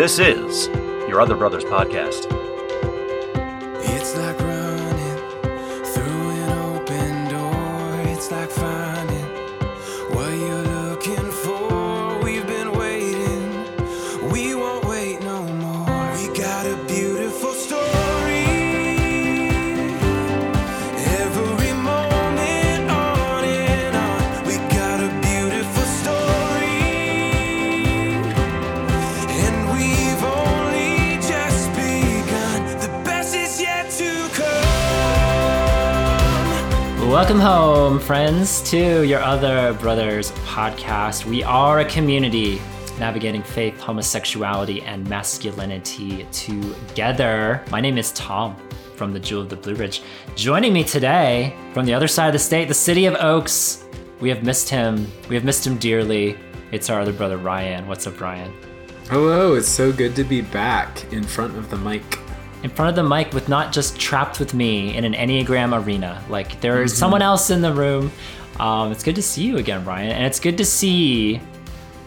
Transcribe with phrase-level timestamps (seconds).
[0.00, 0.68] This is
[1.10, 2.24] your Other Brothers podcast.
[3.84, 8.10] It's like running through an open door.
[8.10, 8.99] It's like finding
[37.30, 41.26] Welcome home, friends, to your Other Brothers podcast.
[41.26, 42.60] We are a community
[42.98, 47.64] navigating faith, homosexuality, and masculinity together.
[47.70, 48.56] My name is Tom
[48.96, 50.02] from the Jewel of the Blue Ridge.
[50.34, 53.84] Joining me today from the other side of the state, the city of Oaks.
[54.18, 55.06] We have missed him.
[55.28, 56.36] We have missed him dearly.
[56.72, 57.86] It's our other brother, Ryan.
[57.86, 58.52] What's up, Ryan?
[59.08, 62.19] Hello, it's so good to be back in front of the mic.
[62.62, 66.22] In front of the mic with not just trapped with me in an Enneagram arena.
[66.28, 68.12] Like there's someone else in the room.
[68.58, 70.10] Um, it's good to see you again, Ryan.
[70.10, 71.40] And it's good to see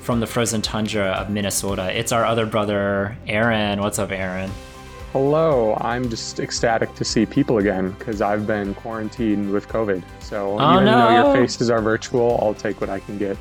[0.02, 1.98] from the frozen tundra of Minnesota.
[1.98, 3.80] It's our other brother, Aaron.
[3.82, 4.52] What's up, Aaron?
[5.14, 10.04] Hello, I'm just ecstatic to see people again because I've been quarantined with COVID.
[10.20, 13.38] So Oh, even though your faces are virtual, I'll take what I can get.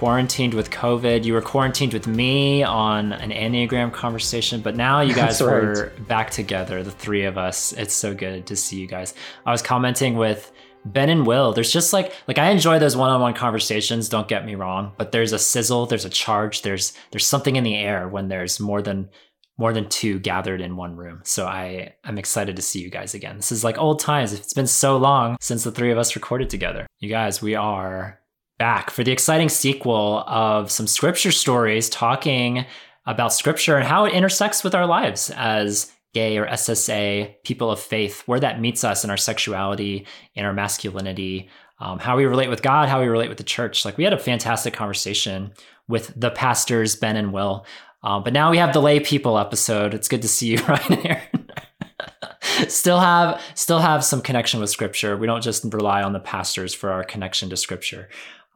[0.00, 1.24] Quarantined with COVID.
[1.26, 5.50] You were quarantined with me on an Enneagram conversation, but now you guys right.
[5.50, 7.74] were back together, the three of us.
[7.74, 9.12] It's so good to see you guys.
[9.44, 10.52] I was commenting with
[10.86, 11.52] Ben and Will.
[11.52, 15.34] There's just like like I enjoy those one-on-one conversations, don't get me wrong, but there's
[15.34, 19.10] a sizzle, there's a charge, there's there's something in the air when there's more than
[19.58, 21.20] more than two gathered in one room.
[21.24, 23.36] So I I'm excited to see you guys again.
[23.36, 24.32] This is like old times.
[24.32, 26.86] It's been so long since the three of us recorded together.
[27.00, 28.19] You guys, we are
[28.60, 32.66] back for the exciting sequel of some scripture stories talking
[33.06, 37.80] about scripture and how it intersects with our lives as gay or SSA people of
[37.80, 41.48] faith, where that meets us in our sexuality, in our masculinity,
[41.80, 43.86] um, how we relate with God, how we relate with the church.
[43.86, 45.54] Like we had a fantastic conversation
[45.88, 47.64] with the pastors, Ben and Will.
[48.02, 49.94] Um, but now we have the lay people episode.
[49.94, 51.50] It's good to see you, Ryan Aaron.
[52.68, 55.16] still have still have some connection with scripture.
[55.16, 58.08] We don't just rely on the pastors for our connection to scripture.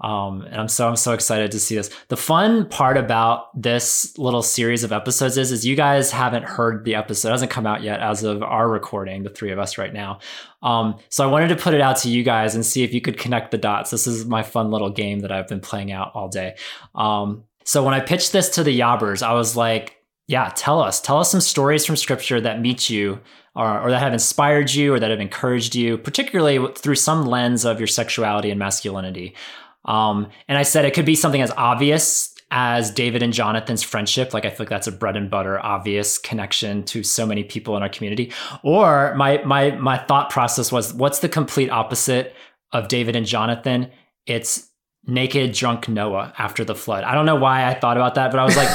[0.05, 1.89] Um, and I'm so I'm so excited to see this.
[2.09, 6.85] The fun part about this little series of episodes is is you guys haven't heard
[6.85, 7.29] the episode.
[7.29, 10.19] It hasn't come out yet as of our recording, the three of us right now.
[10.63, 13.01] Um, so I wanted to put it out to you guys and see if you
[13.01, 13.91] could connect the dots.
[13.91, 16.57] This is my fun little game that I've been playing out all day.
[16.95, 21.01] Um, so when I pitched this to the Yabbers, I was like, yeah, tell us,
[21.01, 23.21] tell us some stories from scripture that meet you
[23.55, 27.65] or, or that have inspired you or that have encouraged you, particularly through some lens
[27.65, 29.35] of your sexuality and masculinity.
[29.85, 34.33] Um, and I said it could be something as obvious as David and Jonathan's friendship.
[34.33, 37.77] Like I feel like that's a bread and butter, obvious connection to so many people
[37.77, 38.33] in our community.
[38.63, 42.35] Or my my my thought process was, what's the complete opposite
[42.73, 43.91] of David and Jonathan?
[44.27, 44.69] It's
[45.07, 47.05] naked drunk Noah after the flood.
[47.05, 48.69] I don't know why I thought about that, but I was like,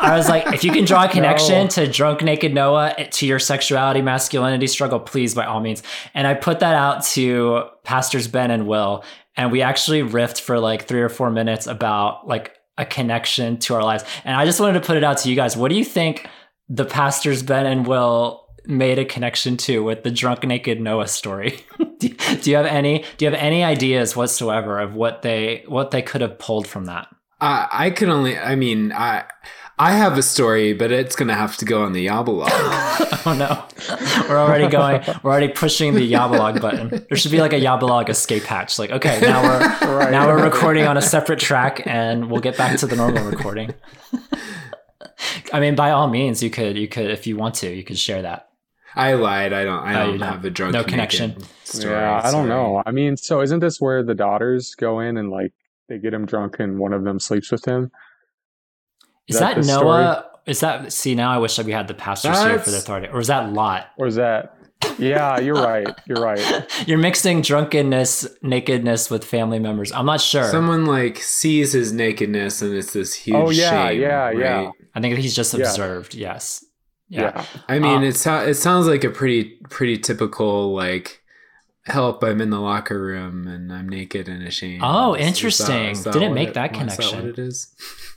[0.00, 1.68] I was like, if you can draw a connection No.
[1.68, 5.82] to drunk naked Noah eh, to your sexuality, masculinity struggle, please by all means.
[6.14, 9.04] And I put that out to pastors Ben and Will,
[9.36, 13.74] and we actually riffed for like three or four minutes about like a connection to
[13.74, 14.04] our lives.
[14.24, 15.56] And I just wanted to put it out to you guys.
[15.56, 16.28] What do you think
[16.68, 21.60] the pastors Ben and Will made a connection to with the drunk naked Noah story?
[21.98, 22.10] do,
[22.42, 26.20] you have any do you have any ideas whatsoever of what they what they could
[26.20, 27.08] have pulled from that?
[27.40, 29.24] I I can only, I mean, I
[29.78, 32.50] I have a story, but it's gonna have to go on the Yabalog.
[33.28, 33.64] Oh no.
[34.28, 37.04] We're already going we're already pushing the Yabalog button.
[37.08, 38.78] There should be like a Yabalog escape hatch.
[38.78, 40.12] Like, okay, now we're Right.
[40.12, 43.74] now we're recording on a separate track and we'll get back to the normal recording.
[45.52, 47.98] I mean, by all means, you could you could if you want to, you could
[47.98, 48.48] share that.
[48.94, 49.52] I lied.
[49.52, 49.80] I don't.
[49.84, 50.28] I Oh, don't don't.
[50.32, 51.36] have a drunk No connection.
[51.64, 52.82] Story, yeah, I don't know.
[52.86, 55.52] I mean, so isn't this where the daughters go in and like
[55.88, 57.90] they get him drunk and one of them sleeps with him?
[59.28, 60.24] Is That that, the Noah?
[60.46, 63.08] Is that see now I wish that we had the pastors here for the authority.
[63.08, 63.88] Or is that Lot?
[63.98, 64.52] Or is that?
[64.98, 65.88] Yeah, you're right.
[66.06, 66.38] You're right.
[66.86, 69.90] You're mixing drunkenness, nakedness with family members.
[69.90, 70.44] I'm not sure.
[70.44, 74.00] Someone like sees his nakedness and it's this huge Oh, yeah, shame.
[74.00, 74.38] yeah, right?
[74.38, 74.70] yeah.
[74.94, 75.60] I think he's just Yeah.
[75.66, 76.14] observed.
[76.14, 76.64] Yes.
[77.08, 77.20] Yeah.
[77.34, 77.44] Yeah.
[77.68, 81.22] I mean, Uh, it so- it sounds like a pretty pretty typical like
[81.86, 82.22] help.
[82.22, 84.82] I'm in the locker room and I'm naked and ashamed.
[84.84, 86.02] Oh, Is- is that- interesting.
[86.04, 87.28] that Didn't make it- that is what connection.
[87.30, 87.68] it is?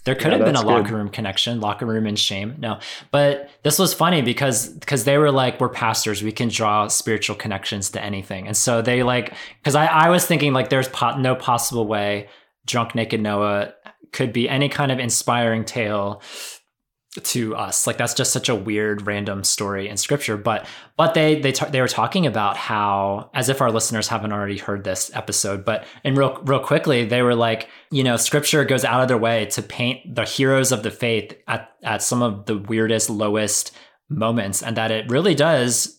[0.09, 0.93] There could Yeah, have been a locker good.
[0.93, 2.55] room connection, locker room and shame.
[2.57, 2.79] No,
[3.11, 7.35] but this was funny because because they were like, we're pastors, we can draw spiritual
[7.35, 11.17] connections to anything, and so they like because I I was thinking like there's po-
[11.19, 12.27] no possible way
[12.65, 13.75] drunk naked Noah
[14.11, 16.23] could be any kind of inspiring tale
[17.15, 17.87] to us.
[17.87, 21.81] Like that's just such a weird random story in scripture but but they they they
[21.81, 26.15] were talking about how as if our listeners haven't already heard this episode but and
[26.15, 29.61] real real quickly they were like you know scripture goes out of their way to
[29.63, 33.75] paint the heroes of the faith at at some of the weirdest lowest
[34.07, 35.98] moments and that it really does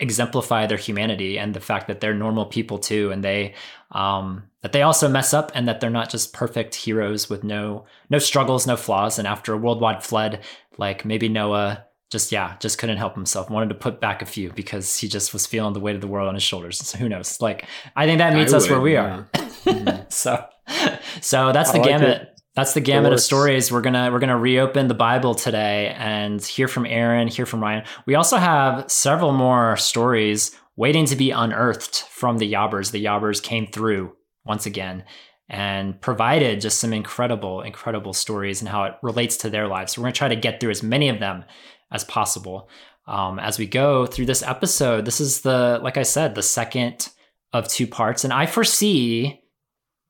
[0.00, 3.54] exemplify their humanity and the fact that they're normal people too and they
[3.92, 7.84] um that they also mess up and that they're not just perfect heroes with no
[8.10, 10.40] no struggles no flaws and after a worldwide flood
[10.78, 14.52] like maybe noah just yeah just couldn't help himself wanted to put back a few
[14.52, 17.08] because he just was feeling the weight of the world on his shoulders so who
[17.08, 17.64] knows like
[17.94, 19.24] i think that meets I us where we yeah.
[19.64, 19.88] Mm-hmm.
[19.88, 20.44] are so
[21.20, 22.33] so that's the like gamut it.
[22.54, 23.72] That's the gamut of stories.
[23.72, 27.84] We're gonna we're gonna reopen the bible today and hear from aaron hear from ryan.
[28.06, 32.92] We also have several more stories waiting to be unearthed from the yabbers.
[32.92, 34.14] The yabbers came through
[34.44, 35.04] once again
[35.48, 39.92] and provided just some incredible incredible stories and how it relates to their lives.
[39.92, 41.44] So we're gonna try to get through as many of them
[41.90, 42.68] as possible
[43.06, 45.04] um, as we go through this episode.
[45.04, 47.08] This is the like i said the second
[47.52, 48.22] of two parts.
[48.22, 49.43] And i foresee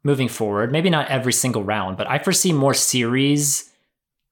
[0.05, 3.73] moving forward maybe not every single round but i foresee more series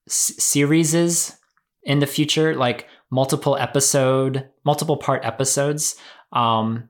[0.07, 1.35] s- serieses
[1.83, 5.95] in the future like multiple episode multiple part episodes
[6.31, 6.87] um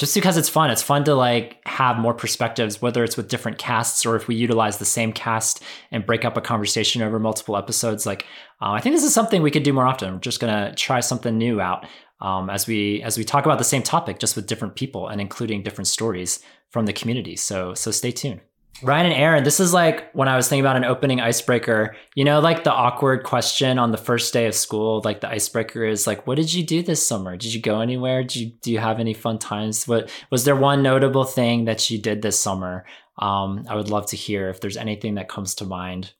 [0.00, 0.70] just because it's fun.
[0.70, 4.34] It's fun to like have more perspectives whether it's with different casts or if we
[4.34, 8.22] utilize the same cast and break up a conversation over multiple episodes like
[8.62, 10.14] uh, i think this is something we could do more often.
[10.14, 11.86] We're just gonna try something new out
[12.20, 15.20] um, as we as we talk about the same topic just with different people and
[15.20, 18.40] including different stories from the community so so stay tuned
[18.82, 22.24] Ryan and Aaron, this is like when I was thinking about an opening icebreaker, you
[22.24, 26.06] know, like the awkward question on the first day of school, like the icebreaker is
[26.06, 27.36] like, what did you do this summer?
[27.36, 28.22] Did you go anywhere?
[28.22, 29.86] Did you, do you have any fun times?
[29.86, 32.86] What was there one notable thing that you did this summer?
[33.18, 36.14] Um, I would love to hear if there's anything that comes to mind.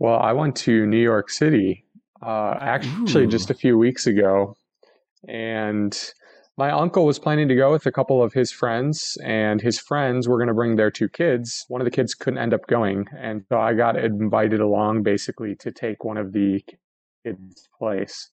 [0.00, 1.84] Well, I went to New York City
[2.22, 3.28] uh, actually Ooh.
[3.28, 4.56] just a few weeks ago,
[5.28, 5.96] and
[6.60, 10.28] my uncle was planning to go with a couple of his friends, and his friends
[10.28, 11.64] were going to bring their two kids.
[11.68, 15.56] One of the kids couldn't end up going, and so I got invited along basically
[15.56, 16.62] to take one of the
[17.24, 18.28] kids' place.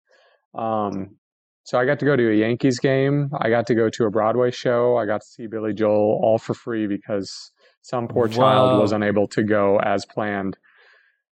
[0.54, 1.16] Um,
[1.64, 3.30] so I got to go to a Yankees game.
[3.40, 4.98] I got to go to a Broadway show.
[4.98, 8.36] I got to see Billy Joel all for free because some poor Whoa.
[8.36, 10.58] child was unable to go as planned.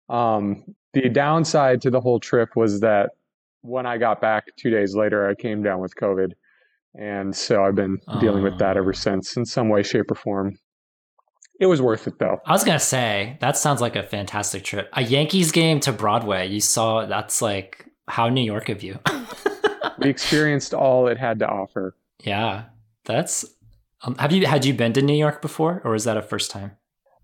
[0.08, 3.10] Um, the downside to the whole trip was that
[3.60, 6.32] when I got back two days later, I came down with COVID.
[6.94, 10.58] And so I've been dealing with that ever since in some way, shape, or form.
[11.60, 12.38] It was worth it though.
[12.46, 14.88] I was gonna say that sounds like a fantastic trip.
[14.94, 16.48] A Yankees game to Broadway.
[16.48, 18.98] You saw that's like how New York of you.
[19.98, 21.94] We experienced all it had to offer.
[22.24, 22.64] yeah,
[23.04, 23.44] that's.
[24.02, 26.50] Um, have you had you been to New York before, or is that a first
[26.50, 26.72] time?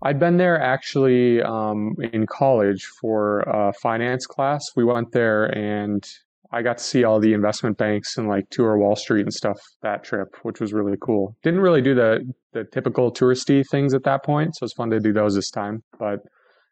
[0.03, 4.71] I'd been there actually um, in college for a finance class.
[4.75, 6.07] We went there and
[6.51, 9.59] I got to see all the investment banks and like tour Wall Street and stuff
[9.81, 11.35] that trip, which was really cool.
[11.43, 14.99] Didn't really do the the typical touristy things at that point, so it's fun to
[14.99, 15.83] do those this time.
[15.99, 16.19] But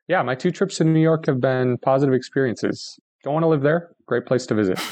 [0.07, 2.97] yeah, my two trips to New York have been positive experiences.
[3.23, 3.91] Don't want to live there?
[4.05, 4.79] Great place to visit.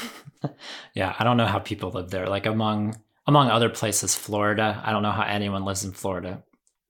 [0.94, 2.26] Yeah, I don't know how people live there.
[2.26, 2.96] Like among
[3.26, 4.82] among other places, Florida.
[4.84, 6.42] I don't know how anyone lives in Florida.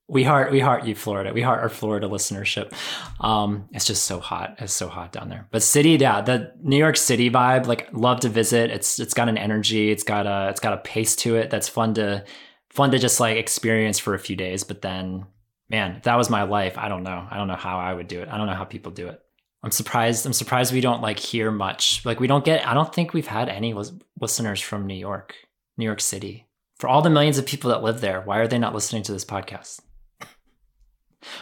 [0.07, 1.33] We heart we heart you, Florida.
[1.33, 2.75] We heart our Florida listenership.
[3.21, 4.57] Um, it's just so hot.
[4.59, 5.49] It's so hot down there.
[5.51, 7.67] But city, yeah, the New York City vibe.
[7.67, 8.71] Like, love to visit.
[8.71, 9.91] It's it's got an energy.
[9.91, 12.25] It's got a it's got a pace to it that's fun to
[12.69, 14.63] fun to just like experience for a few days.
[14.63, 15.25] But then,
[15.71, 16.77] man, if that was my life.
[16.77, 17.27] I don't know.
[17.31, 18.29] I don't know how I would do it.
[18.29, 19.23] I don't know how people do it.
[19.63, 20.27] I'm surprised.
[20.27, 22.05] I'm surprised we don't like hear much.
[22.05, 22.69] Like we don't get.
[22.69, 25.35] I don't think we've had any lis- listeners from New York,
[25.79, 26.47] New York City.
[26.77, 29.13] For all the millions of people that live there, why are they not listening to
[29.13, 29.81] this podcast?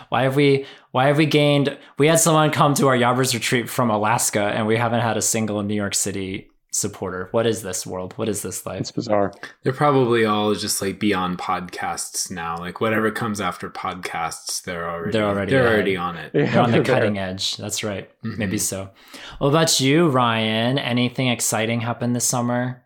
[0.09, 0.67] Why have we?
[0.91, 1.77] Why have we gained?
[1.99, 5.23] We had someone come to our Yabbers retreat from Alaska, and we haven't had a
[5.23, 7.29] single New York City supporter.
[7.33, 8.15] What is this world?
[8.17, 8.81] What is this life?
[8.81, 9.33] It's bizarre.
[9.63, 12.57] They're probably all just like beyond podcasts now.
[12.57, 15.75] Like whatever comes after podcasts, they're already They're already they're ahead.
[15.75, 16.31] already on it.
[16.35, 16.95] Yeah, They're on the they're there.
[16.97, 17.57] cutting edge.
[17.59, 18.11] That's right.
[18.23, 18.61] Maybe Mhm.
[18.61, 18.91] so.
[19.39, 20.79] What about you, Ryan?
[20.79, 22.85] Anything exciting happened this summer?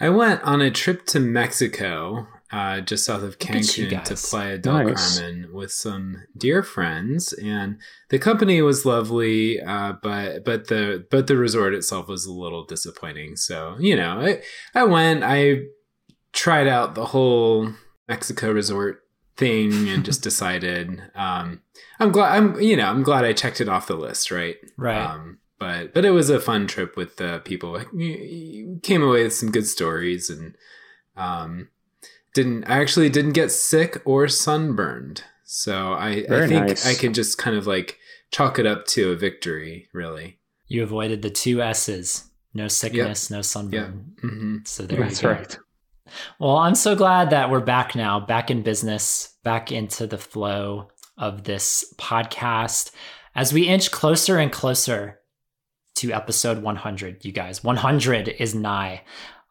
[0.00, 4.04] I went on a trip to Mexico, uh, just south of Look at you Cancun,
[4.04, 4.14] to.
[4.14, 5.18] Playa del Nice.
[5.18, 7.78] Carmen with some dear friends, and
[8.10, 12.64] the company was lovely, uh, but but the but the resort itself was a little
[12.64, 13.36] disappointing.
[13.36, 14.42] So you know, I
[14.74, 15.62] I went, I
[16.32, 17.72] tried out the whole
[18.06, 19.02] Mexico resort
[19.38, 21.62] thing, and just decided um,
[21.98, 24.56] I'm glad I'm you know I'm glad I checked it off the list, right?
[24.76, 25.00] Right.
[25.00, 27.78] Um, but but it was a fun trip with the people.
[28.82, 30.54] Came away with some good stories and
[31.16, 31.68] um,
[32.34, 35.24] didn't I actually didn't get sick or sunburned.
[35.44, 36.86] So I, I think nice.
[36.86, 37.98] I can just kind of like
[38.30, 40.38] chalk it up to a victory, really.
[40.66, 42.24] You avoided the two S's.
[42.54, 43.42] No sickness, no Yeah.
[43.42, 44.12] sunburn.
[44.20, 45.34] hmm So there That's you go.
[45.34, 45.58] right.
[46.38, 50.88] Well, I'm so glad that we're back now, back in business, back into the flow
[51.16, 52.90] of this podcast
[53.34, 55.18] as we inch closer and closer
[55.96, 57.62] to episode 100, you guys.
[57.64, 59.02] 100 is nigh.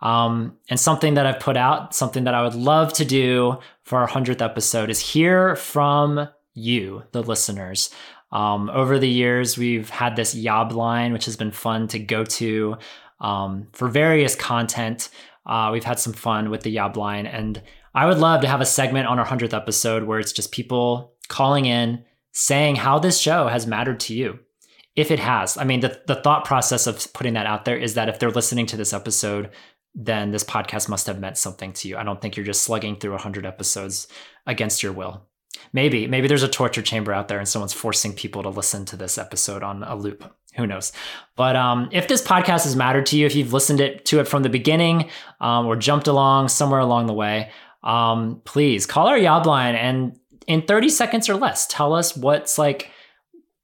[0.01, 3.99] Um, and something that I've put out, something that I would love to do for
[3.99, 7.89] our 100th episode is hear from you, the listeners.
[8.31, 12.23] Um, over the years, we've had this Yob line, which has been fun to go
[12.23, 12.77] to
[13.19, 15.09] um, for various content.
[15.45, 17.61] Uh, we've had some fun with the Yob line, and
[17.93, 21.13] I would love to have a segment on our 100th episode where it's just people
[21.27, 24.39] calling in saying how this show has mattered to you.
[24.95, 27.93] If it has, I mean, the, the thought process of putting that out there is
[27.93, 29.49] that if they're listening to this episode,
[29.93, 31.97] then this podcast must have meant something to you.
[31.97, 34.07] I don't think you're just slugging through 100 episodes
[34.47, 35.27] against your will.
[35.73, 38.95] Maybe, maybe there's a torture chamber out there and someone's forcing people to listen to
[38.95, 40.33] this episode on a loop.
[40.55, 40.91] Who knows?
[41.35, 44.27] But um, if this podcast has mattered to you, if you've listened it, to it
[44.27, 47.51] from the beginning um, or jumped along somewhere along the way,
[47.83, 50.17] um, please call our Yob line and
[50.47, 52.91] in 30 seconds or less, tell us what's like,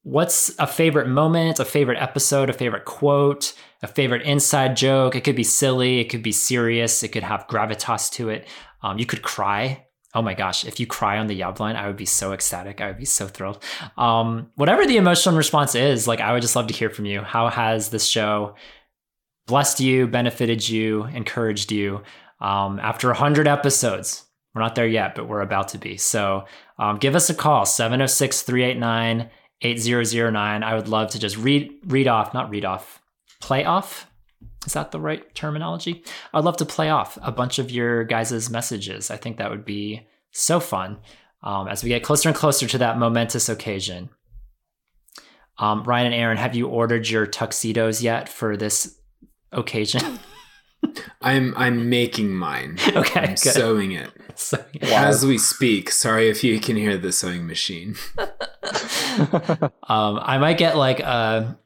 [0.03, 5.15] what's a favorite moment, a favorite episode, a favorite quote, a favorite inside joke.
[5.15, 8.47] It could be silly, it could be serious, it could have gravitas to it.
[8.81, 9.85] Um, you could cry.
[10.13, 12.81] Oh my gosh, if you cry on the Yob line, I would be so ecstatic.
[12.81, 13.63] I would be so thrilled.
[13.97, 17.21] Um, whatever the emotional response is, like I would just love to hear from you.
[17.21, 18.55] How has this show
[19.45, 22.01] blessed you, benefited you, encouraged you
[22.39, 24.25] um, after 100 episodes?
[24.55, 25.97] We're not there yet, but we're about to be.
[25.97, 26.45] So
[26.79, 29.29] um, give us a call, 706 389
[29.61, 30.63] 8009.
[30.63, 32.96] I would love to just read read off, not read off,
[33.39, 34.09] play off.
[34.65, 36.03] Is that the right terminology?
[36.33, 39.09] I'd love to play off a bunch of your guys' messages.
[39.09, 40.97] I think that would be so fun
[41.43, 44.09] um, as we get closer and closer to that momentous occasion.
[45.57, 48.99] Um, Ryan and Aaron, have you ordered your tuxedos yet for this
[49.51, 50.19] occasion?
[51.21, 52.77] I'm I'm making mine.
[52.89, 53.37] okay, I'm good.
[53.39, 55.89] sewing it So- as we speak.
[55.91, 57.95] Sorry if you can hear the sewing machine.
[59.87, 61.57] um, I might get like a,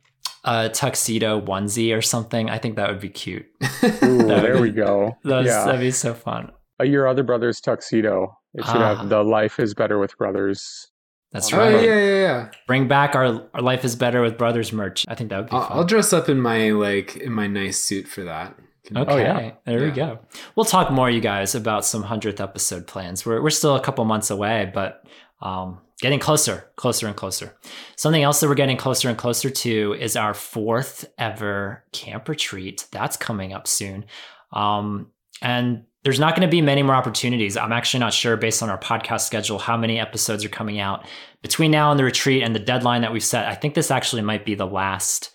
[0.43, 2.49] a tuxedo onesie or something.
[2.49, 3.45] I think that would be cute.
[4.03, 5.17] Ooh, there we go.
[5.23, 5.65] That's, yeah.
[5.65, 6.51] That'd be so fun.
[6.79, 8.37] Uh, your other brother's tuxedo.
[8.53, 8.95] It should Ah.
[8.97, 10.87] have the life is better with brothers.
[11.31, 11.73] That's right.
[11.75, 12.49] Oh yeah, yeah, yeah.
[12.67, 15.05] Bring back our, our life is better with brothers merch.
[15.07, 15.77] I think that would be I'll, fun.
[15.77, 18.57] I'll dress up in my like in my nice suit for that.
[18.85, 19.51] Can- Okay, Oh, yeah.
[19.65, 20.19] there we go.
[20.55, 23.25] We'll talk more, you guys, about some hundredth episode plans.
[23.25, 25.05] We're we're still a couple months away, but
[25.41, 27.55] um, getting closer, closer and closer.
[27.95, 32.87] Something else that we're getting closer and closer to is our fourth ever camp retreat.
[32.91, 34.05] That's coming up soon,
[34.51, 37.55] um, and there's not going to be many more opportunities.
[37.55, 41.05] I'm actually not sure, based on our podcast schedule, how many episodes are coming out
[41.41, 43.47] between now and the retreat and the deadline that we've set.
[43.47, 45.31] I think this actually might be the last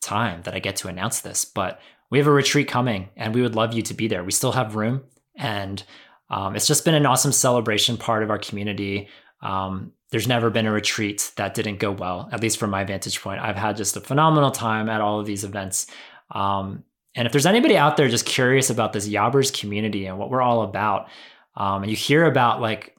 [0.00, 1.80] time that I get to announce this, but
[2.10, 4.24] we have a retreat coming and we would love you to be there.
[4.24, 5.04] We still have room
[5.36, 5.82] and
[6.30, 9.08] um, it's just been an awesome celebration part of our community.
[9.42, 13.20] Um, there's never been a retreat that didn't go well, at least from my vantage
[13.20, 13.40] point.
[13.40, 15.86] I've had just a phenomenal time at all of these events.
[16.30, 16.84] Um,
[17.14, 20.42] and if there's anybody out there just curious about this Yobbers community and what we're
[20.42, 21.08] all about,
[21.56, 22.96] um, you hear about like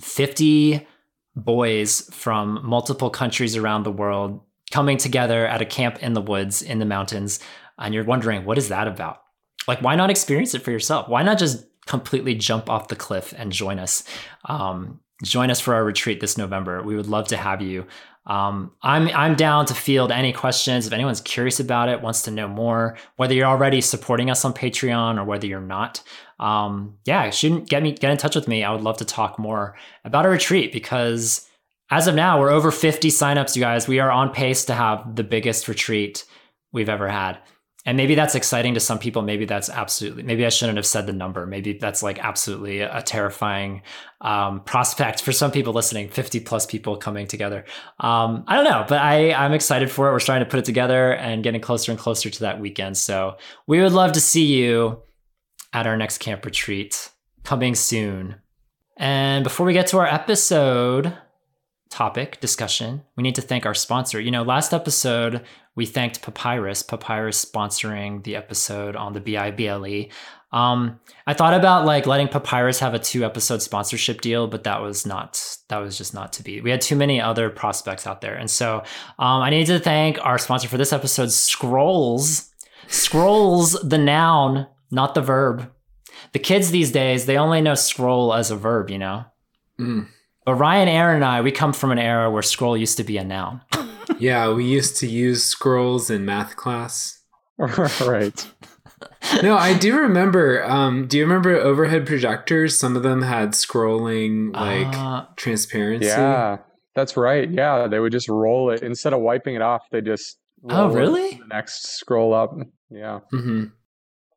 [0.00, 0.86] 50
[1.36, 6.62] boys from multiple countries around the world coming together at a camp in the woods
[6.62, 7.40] in the mountains
[7.78, 9.22] and you're wondering what is that about
[9.66, 13.32] like why not experience it for yourself why not just completely jump off the cliff
[13.36, 14.04] and join us
[14.46, 16.82] um, join us for our retreat this november.
[16.82, 17.86] We would love to have you.
[18.26, 20.86] Um, I'm, I'm down to field any questions.
[20.86, 24.52] If anyone's curious about it wants to know more whether you're already supporting us on
[24.52, 26.02] patreon or whether you're not
[26.38, 28.62] um, yeah shouldn't get me get in touch with me.
[28.64, 31.48] I would love to talk more about a retreat because
[31.90, 33.88] as of now we're over 50 signups you guys.
[33.88, 36.24] We are on pace to have the biggest retreat
[36.72, 37.38] we've ever had
[37.84, 41.06] and maybe that's exciting to some people maybe that's absolutely maybe i shouldn't have said
[41.06, 41.46] the number.
[41.46, 43.82] Maybe that's like absolutely a terrifying
[44.20, 47.64] um, prospect for some people listening 50 plus people coming together.
[48.00, 50.12] Um, i don't know but i i'm excited for it.
[50.12, 52.96] We're starting to put it together and getting closer and closer to that weekend.
[52.96, 53.36] So
[53.66, 55.02] we would love to see you
[55.72, 57.10] at our next camp retreat
[57.44, 58.36] coming soon.
[58.96, 61.16] And before we get to our episode
[61.92, 64.18] topic discussion, we need to thank our sponsor.
[64.18, 65.42] You know, last episode
[65.76, 70.10] we thanked Papyrus, Papyrus sponsoring the episode on the BIBLE.
[70.52, 74.80] Um, I thought about like letting Papyrus have a two episode sponsorship deal, but that
[74.80, 76.62] was not that was just not to be.
[76.62, 78.78] We had too many other prospects out there, and so
[79.18, 82.50] um, I need to thank our sponsor for this episode, Scrolls.
[82.88, 85.70] Scrolls, the noun, not the verb.
[86.32, 89.24] The kids these days they only know scroll as a verb, you know.
[89.78, 90.06] Mm.
[90.44, 93.16] But Ryan, Aaron, and I, we come from an era where scroll used to be
[93.18, 93.60] a noun.
[94.18, 97.22] Yeah, we used to use scrolls in math class.
[97.58, 98.50] right.
[99.42, 100.62] No, I do remember.
[100.64, 102.78] Um, do you remember overhead projectors?
[102.78, 106.06] Some of them had scrolling like Uh, transparency.
[106.06, 106.58] Yeah,
[106.94, 107.50] that's right.
[107.50, 109.88] Yeah, they would just roll it instead of wiping it off.
[109.90, 111.30] They just Oh, roll it really?
[111.32, 112.54] to The next scroll up.
[112.90, 113.20] Yeah.
[113.30, 113.64] hmm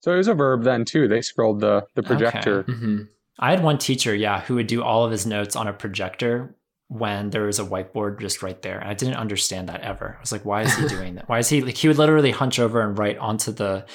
[0.02, 1.08] So it was a verb then too.
[1.08, 2.64] They scrolled the the projector.
[2.64, 3.02] hmm
[3.40, 6.56] I had one teacher, yeah, who would do all of his notes on a projector
[6.88, 8.80] when there was a whiteboard just right there.
[8.80, 10.16] And I didn't understand that ever.
[10.18, 11.28] I was like, why is he doing that?
[11.28, 13.86] Why is he like he would literally hunch over and write onto the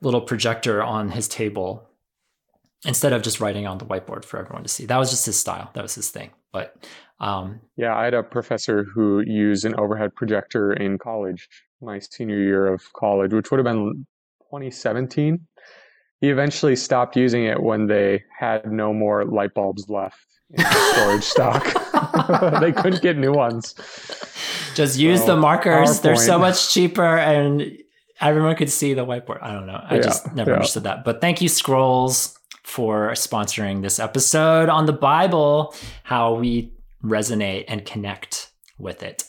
[0.00, 1.88] little projector on his table
[2.84, 4.86] instead of just writing on the whiteboard for everyone to see.
[4.86, 5.70] That was just his style.
[5.74, 6.30] That was his thing.
[6.52, 6.74] But
[7.20, 11.48] um Yeah, I had a professor who used an overhead projector in college,
[11.80, 14.06] my senior year of college, which would have been
[14.50, 15.46] 2017.
[16.22, 20.92] He eventually stopped using it when they had no more light bulbs left in the
[20.94, 22.60] storage stock.
[22.60, 23.74] they couldn't get new ones.
[24.74, 26.00] just use So, the markers.
[26.00, 27.76] They're so much cheaper and
[28.20, 29.42] everyone could see the whiteboard.
[29.42, 29.80] I don't know.
[29.84, 30.56] I Yeah, just never yeah.
[30.56, 31.04] understood that.
[31.04, 35.74] But thank you, Scrolls, for sponsoring this episode on the Bible,
[36.04, 39.24] how we resonate and connect with it.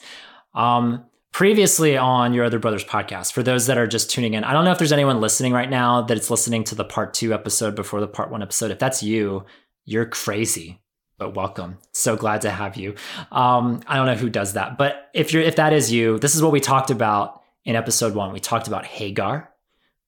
[0.53, 4.53] Um, previously on your other brothers podcast for those that are just tuning in i
[4.53, 7.33] don't know if there's anyone listening right now that it's listening to the part two
[7.33, 8.71] episode before the part one episode.
[8.71, 9.45] If that's you
[9.85, 10.79] you're crazy
[11.19, 11.77] but welcome.
[11.93, 12.95] So glad to have you.
[13.31, 16.35] Um, i don't know who does that but if you're if that is you this
[16.35, 18.33] is what we talked about in episode one.
[18.33, 19.49] We talked about hagar.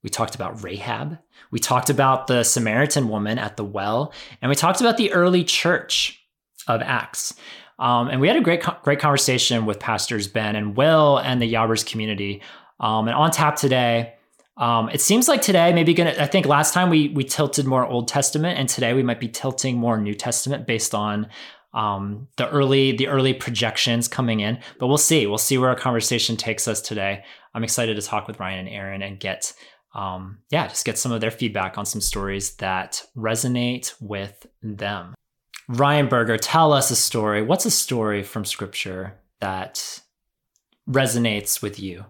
[0.03, 1.17] We talked about rahab.
[1.51, 4.13] We talked about the samaritan woman at the well.
[4.41, 6.21] And we talked about the early church
[6.67, 7.33] of acts
[7.79, 11.51] um, and we had a great, great conversation with pastors Ben and Will and the
[11.51, 12.41] Yabbers community.
[12.79, 14.15] Um, and on tap today,
[14.57, 16.15] um, it seems like today maybe gonna.
[16.17, 19.27] I think last time we we tilted more Old Testament, and today we might be
[19.27, 21.27] tilting more New Testament based on
[21.73, 24.59] um, the early the early projections coming in.
[24.79, 25.27] But we'll see.
[25.27, 27.25] We'll see where our conversation takes us today.
[27.53, 29.53] I'm excited to talk with Ryan and Aaron and get.
[29.93, 35.15] Um, yeah, just get some of their feedback on some stories that resonate with them.
[35.67, 37.41] Ryan Berger, tell us a story.
[37.41, 40.01] What's a story from scripture that
[40.87, 42.05] resonates with you?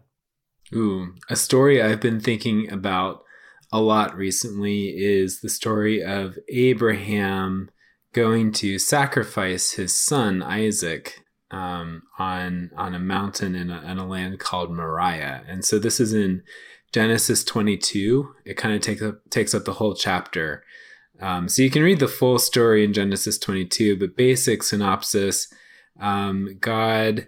[0.74, 3.24] Ooh, a story I've been thinking about
[3.72, 7.70] a lot recently is the story of Abraham
[8.14, 14.08] going to sacrifice his son Isaac um, on on a mountain in a, in a
[14.08, 15.44] land called Moriah.
[15.48, 16.44] And so this is in
[16.92, 18.34] Genesis 22.
[18.46, 20.64] It kind of takes up takes up the whole chapter.
[21.22, 25.48] Um, so you can read the full story in Genesis 22, but basic synopsis:
[26.00, 27.28] um, God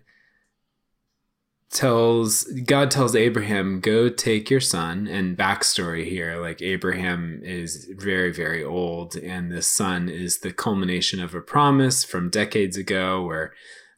[1.71, 8.31] tells God tells Abraham, "Go take your son." And backstory here, like Abraham is very
[8.31, 13.53] very old, and the son is the culmination of a promise from decades ago, where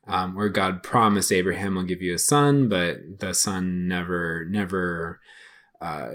[0.08, 5.20] um, where God promised Abraham will give you a son, but the son never never
[5.82, 6.10] uh,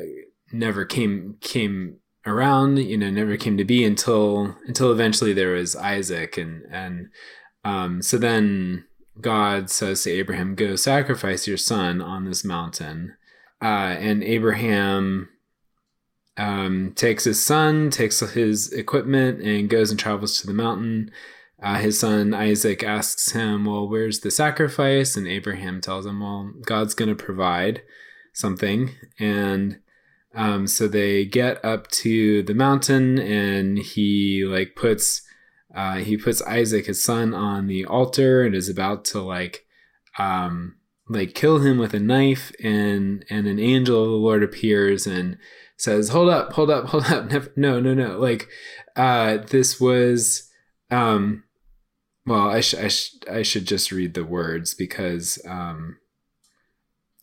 [0.53, 5.77] never came came around you know never came to be until until eventually there was
[5.77, 7.09] isaac and and
[7.65, 8.85] um so then
[9.21, 13.15] god says to abraham go sacrifice your son on this mountain.
[13.63, 15.29] Uh and abraham
[16.37, 21.11] um takes his son takes his equipment and goes and travels to the mountain.
[21.63, 25.17] Uh, his son isaac asks him well where's the sacrifice?
[25.17, 27.83] And abraham tells him well god's going to provide
[28.33, 28.91] something.
[29.21, 29.79] And
[30.35, 35.23] um, so they get up to the mountain, and he like puts
[35.75, 39.65] uh, he puts Isaac, his son, on the altar, and is about to like
[40.19, 40.77] um,
[41.09, 42.53] like kill him with a knife.
[42.63, 45.39] And and an angel of the Lord appears and
[45.77, 47.27] says, "Hold up, hold up, hold up!
[47.31, 48.19] Never, no, no, no!
[48.19, 48.49] Like
[48.97, 50.51] uh, this was."
[50.91, 51.45] Um,
[52.27, 55.99] well, I, sh- I, sh- I should just read the words because um,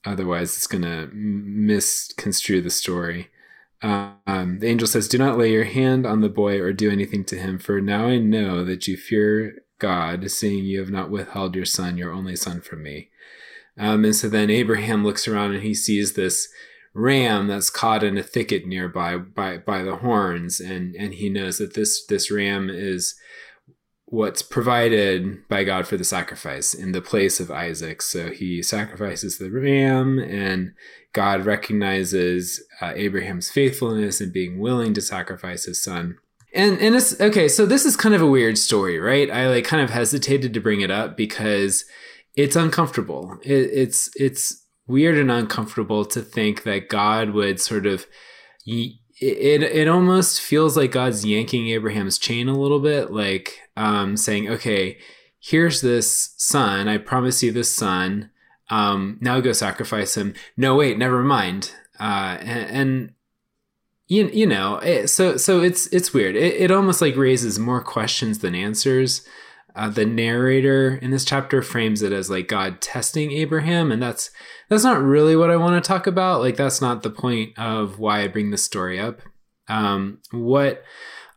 [0.05, 3.29] otherwise it's going to misconstrue the story.
[3.81, 7.23] Um, the angel says, Do not lay your hand on the boy or do anything
[7.25, 11.55] to him, for now I know that you fear God, seeing you have not withheld
[11.55, 13.09] your son, your only son, from me.
[13.77, 16.47] Um, and so then Abraham looks around and he sees this
[16.93, 21.57] ram that's caught in a thicket nearby by, by the horns, and, and he knows
[21.57, 23.15] that this, this ram is
[24.11, 28.01] what's provided by God for the sacrifice in the place of Isaac.
[28.01, 30.73] So he sacrifices the ram, and
[31.13, 36.17] God recognizes uh, Abraham's faithfulness and being willing to sacrifice his son.
[36.53, 37.47] And and it's okay.
[37.47, 39.31] So this is kind of a weird story, right?
[39.31, 41.85] I like kind of hesitated to bring it up because
[42.35, 43.37] it's uncomfortable.
[43.43, 48.05] It, it's it's weird and uncomfortable to think that God would sort of.
[48.65, 54.17] It, it, it almost feels like God's yanking Abraham's chain a little bit, like um,
[54.17, 54.97] saying, okay,
[55.39, 56.87] here's this son.
[56.87, 58.31] I promise you this son.
[58.69, 60.33] Um, now go sacrifice him.
[60.57, 61.71] No, wait, never mind.
[61.99, 63.13] Uh, and, and
[64.07, 66.35] you, you know, it, so so it's it's weird.
[66.35, 69.25] It, it almost like raises more questions than answers.
[69.75, 74.31] Uh, the narrator in this chapter frames it as like God testing Abraham, and that's
[74.69, 76.41] that's not really what I want to talk about.
[76.41, 79.21] Like that's not the point of why I bring this story up.
[79.67, 80.83] Um, what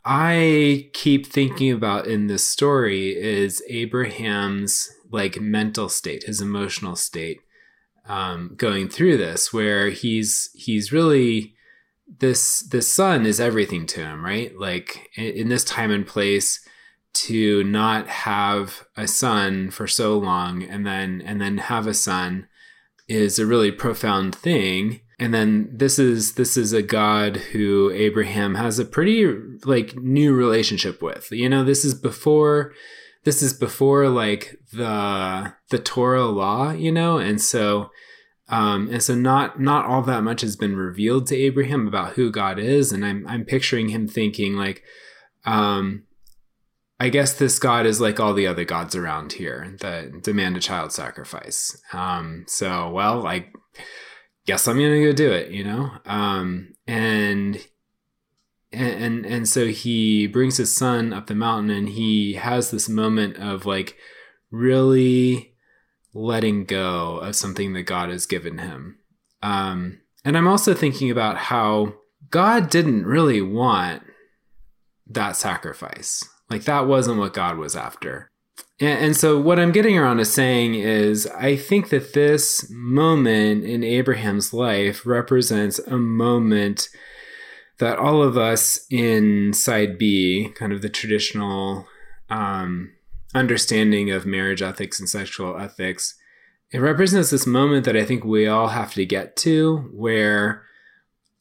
[0.04, 7.38] I keep thinking about in this story is Abraham's like mental state, his emotional state,
[8.08, 11.54] um, going through this, where he's he's really
[12.18, 14.56] this this son is everything to him, right?
[14.58, 16.63] Like in, in this time and place,
[17.14, 22.46] to not have a son for so long, and then and then have a son
[23.08, 25.00] is a really profound thing.
[25.18, 29.26] And then this is this is a god who abraham has a pretty
[29.64, 31.30] like new relationship with.
[31.30, 32.72] You know this is before
[33.24, 37.18] this is before like the the torah law you know?
[37.18, 37.90] And so
[38.48, 42.30] um and so not not all that much has been revealed to abraham about who
[42.32, 42.90] god is.
[42.90, 44.82] And i'm i'm picturing him thinking like
[45.44, 46.04] um
[47.04, 50.60] I guess this god is like all the other gods around here that demand a
[50.60, 51.78] child sacrifice.
[51.92, 53.48] Um, so, well, I
[54.46, 55.90] guess I'm gonna go do it, you know.
[56.06, 57.62] Um, and
[58.72, 63.36] and and so he brings his son up the mountain, and he has this moment
[63.36, 63.98] of like
[64.50, 65.52] really
[66.14, 69.00] letting go of something that God has given him.
[69.42, 71.96] Um, and I'm also thinking about how
[72.30, 74.04] God didn't really want
[75.06, 76.26] that sacrifice.
[76.50, 78.30] Like that wasn't what God was after.
[78.80, 83.64] And, and so, what I'm getting around to saying is, I think that this moment
[83.64, 86.88] in Abraham's life represents a moment
[87.78, 91.86] that all of us in side B, kind of the traditional
[92.30, 92.92] um,
[93.34, 96.14] understanding of marriage ethics and sexual ethics,
[96.70, 100.64] it represents this moment that I think we all have to get to where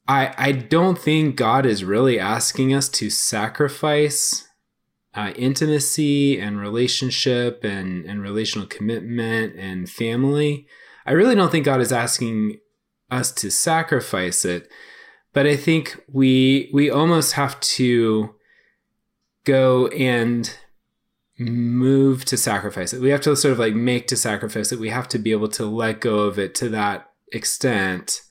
[0.08, 4.48] I, I don't think God is really asking us to sacrifice
[5.16, 10.68] uh, intimacy and relationship and, and relational commitment and family.
[11.06, 12.60] I really don't think God is asking
[13.12, 14.70] us to sacrifice it,
[15.34, 18.36] but I think we we almost have to
[19.44, 20.58] go and
[21.38, 23.02] move to sacrifice it.
[23.02, 24.80] We have to sort of like make to sacrifice it.
[24.80, 28.22] We have to be able to let go of it to that extent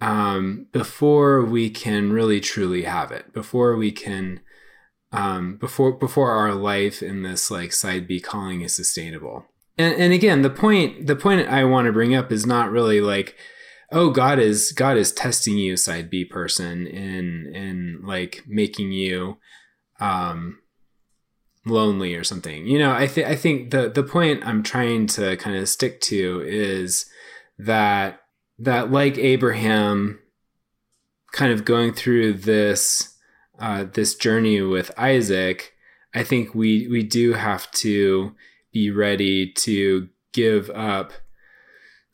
[0.00, 3.32] um, before we can really truly have it.
[3.32, 4.40] Before we can
[5.14, 9.46] um, before before our life in this like side B calling is sustainable.
[9.78, 13.00] And, and again, the point the point I want to bring up is not really
[13.00, 13.36] like,
[13.92, 19.38] oh, God is God is testing you, side B person, in in like making you
[20.00, 20.58] um,
[21.64, 22.66] lonely or something.
[22.66, 26.00] You know, I think I think the the point I'm trying to kind of stick
[26.02, 27.06] to is
[27.56, 28.20] that
[28.58, 30.18] that like Abraham,
[31.30, 33.13] kind of going through this
[33.58, 35.74] uh, this journey with Isaac,
[36.14, 38.34] I think we we do have to
[38.72, 41.12] be ready to give up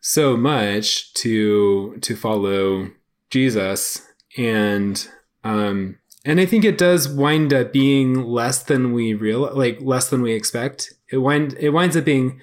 [0.01, 2.91] so much to to follow
[3.31, 5.09] Jesus and
[5.45, 10.09] um and I think it does wind up being less than we real like less
[10.11, 10.93] than we expect.
[11.11, 12.41] It wind it winds up being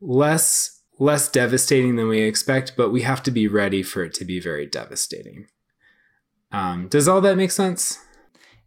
[0.00, 4.24] less less devastating than we expect, but we have to be ready for it to
[4.24, 5.46] be very devastating.
[6.50, 7.98] Um, does all that make sense?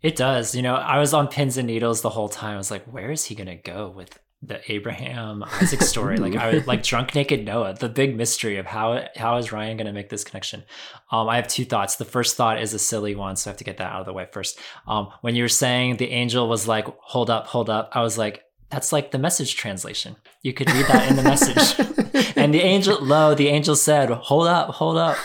[0.02, 0.56] It does.
[0.56, 2.56] You know, I was on pins and needles the whole time.
[2.56, 6.18] I was like, where is he going to go with the Abraham Isaac story?
[6.18, 9.78] like I was like drunk naked Noah, the big mystery of how how is Ryan
[9.78, 10.64] going to make this connection?
[11.12, 11.98] Um, I have two thoughts.
[11.98, 14.06] The first thought is a silly one, so I have to get that out of
[14.08, 14.60] the way first.
[14.88, 18.18] Um, when you were saying the angel was like, hold up, hold up, I was
[18.18, 20.16] like, that's like the message translation.
[20.42, 22.34] You could read that in the message.
[22.36, 25.18] and the angel, lo, the angel said, hold up, hold up.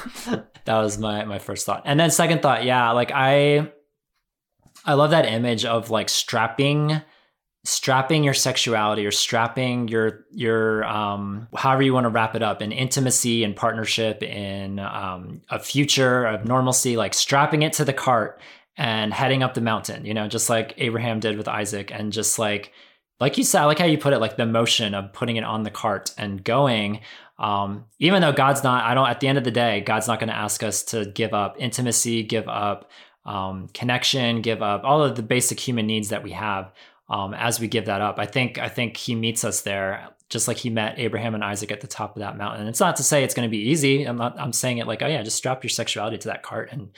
[0.66, 1.82] That was my my first thought.
[1.86, 3.70] And then second thought, yeah, like I
[4.86, 7.02] I love that image of like strapping
[7.64, 12.62] strapping your sexuality or strapping your your um however you want to wrap it up
[12.62, 17.92] in intimacy and partnership in um, a future of normalcy like strapping it to the
[17.92, 18.40] cart
[18.76, 22.38] and heading up the mountain you know just like abraham did with isaac and just
[22.38, 22.72] like
[23.18, 25.44] like you said I like how you put it like the motion of putting it
[25.44, 27.00] on the cart and going
[27.36, 30.20] um even though god's not i don't at the end of the day god's not
[30.20, 32.90] going to ask us to give up intimacy give up
[33.26, 36.72] um, connection, give up all of the basic human needs that we have.
[37.08, 40.48] Um, as we give that up, I think I think he meets us there, just
[40.48, 42.60] like he met Abraham and Isaac at the top of that mountain.
[42.62, 44.04] And it's not to say it's going to be easy.
[44.04, 44.38] I'm not.
[44.40, 46.88] I'm saying it like, oh yeah, just strap your sexuality to that cart and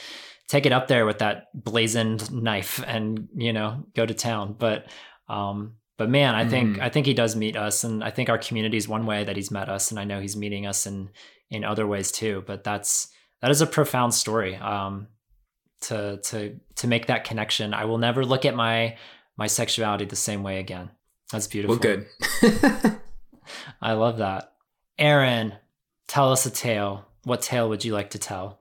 [0.47, 4.55] take it up there with that blazoned knife, and you know, go to town.
[4.59, 4.87] But
[5.29, 6.83] um, But man, I think Mhm.
[6.83, 9.37] I think he does meet us, and I think our community is one way that
[9.37, 11.11] he's met us, and I know he's meeting us in
[11.51, 12.45] in other ways too.
[12.47, 13.09] But that's
[13.43, 14.57] that is a profound story.
[14.57, 15.09] Um,
[15.83, 18.97] to to to make that connection, I will never look at my
[19.37, 20.91] my sexuality the same way again.
[21.33, 21.77] That's beautiful.
[21.77, 22.07] well, good.
[23.81, 24.53] I love that.
[24.99, 25.55] Aaron,
[26.07, 27.07] tell us a tale.
[27.25, 28.59] What tale would you like to tell?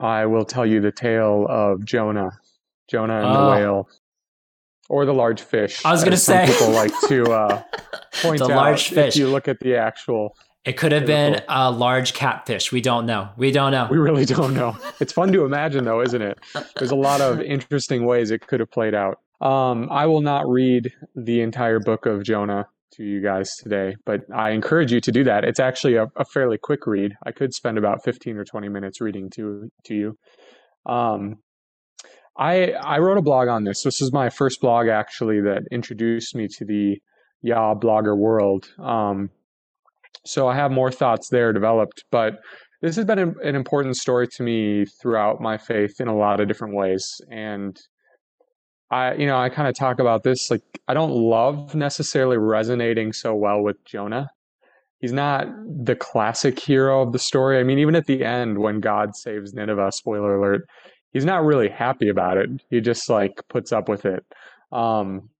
[0.00, 2.30] I will tell you the tale of Jonah,
[2.90, 3.44] Jonah and Oh.
[3.44, 3.88] the whale,
[4.88, 5.84] or the large fish.
[5.84, 6.52] I was gonna as some say.
[6.52, 7.62] people like to uh,
[8.22, 9.14] point The out large fish.
[9.14, 10.36] if you look at the actual.
[10.68, 12.70] It could have been a large catfish.
[12.72, 13.30] We don't know.
[13.38, 13.88] We don't know.
[13.90, 14.76] We really don't know.
[15.00, 16.38] It's fun to imagine, though, isn't it?
[16.76, 19.18] There's a lot of interesting ways it could have played out.
[19.40, 24.20] Um, I will not read the entire book of Jonah to you guys today, but
[24.30, 25.42] I encourage you to do that.
[25.42, 27.14] It's actually a, a fairly quick read.
[27.24, 30.18] I could spend about 15 or 20 minutes reading to to you.
[30.84, 31.36] Um,
[32.36, 33.84] I I wrote a blog on this.
[33.84, 36.98] This is my first blog actually that introduced me to the
[37.40, 38.68] Yah blogger world.
[38.78, 39.30] Um,
[40.24, 42.38] so I have more thoughts there developed, but
[42.80, 46.40] this has been an, an important story to me throughout my faith in a lot
[46.40, 47.04] of different ways.
[47.30, 47.76] And
[48.90, 53.12] I, you know, I kind of talk about this like I don't love necessarily resonating
[53.12, 54.30] so well with Jonah.
[55.00, 57.58] He's not the classic hero of the story.
[57.58, 60.62] I mean, even at the end when God saves Nineveh, spoiler alert,
[61.12, 62.50] he's not really happy about it.
[62.70, 64.24] He just like puts up with it.
[64.72, 65.30] Um,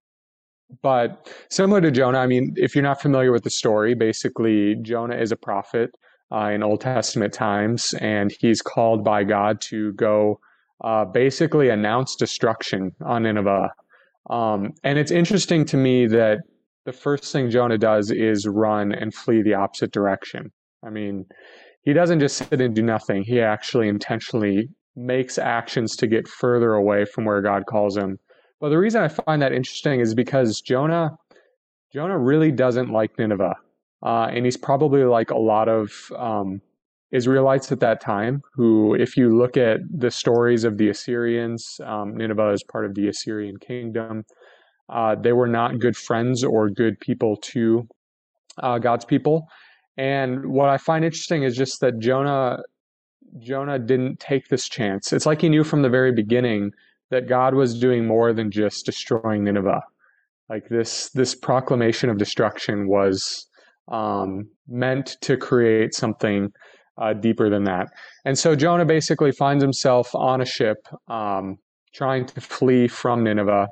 [0.83, 5.17] but similar to Jonah, I mean, if you're not familiar with the story, basically Jonah
[5.17, 5.91] is a prophet
[6.33, 10.41] uh, in Old Testament times, and he's called by God to go
[10.85, 13.71] uh, basically announce destruction on Nineveh.
[14.31, 16.39] Um, and it's interesting to me that
[16.85, 20.53] the first thing Jonah does is run and flee the opposite direction.
[20.85, 21.27] I mean,
[21.83, 26.75] he doesn't just sit and do nothing, he actually intentionally makes actions to get further
[26.75, 28.19] away from where God calls him.
[28.61, 31.17] But the reason I find that interesting is because Jonah
[31.93, 33.57] Jonah really doesn't like Nineveh.
[34.05, 36.61] Uh, and he's probably like a lot of um,
[37.11, 42.17] Israelites at that time, who, if you look at the stories of the Assyrians, um,
[42.17, 44.25] Nineveh is part of the Assyrian kingdom.
[44.89, 47.89] Uh, they were not good friends or good people to
[48.59, 49.49] uh, God's people.
[49.97, 52.59] And what I find interesting is just that Jonah
[53.39, 55.13] Jonah didn't take this chance.
[55.13, 56.73] It's like he knew from the very beginning
[57.11, 59.83] that God was doing more than just destroying Nineveh.
[60.49, 63.47] Like this this proclamation of destruction was
[63.91, 66.51] um, meant to create something
[67.01, 67.89] uh, deeper than that.
[68.25, 71.57] And so Jonah basically finds himself on a ship um,
[71.95, 73.69] trying to flee from Nineveh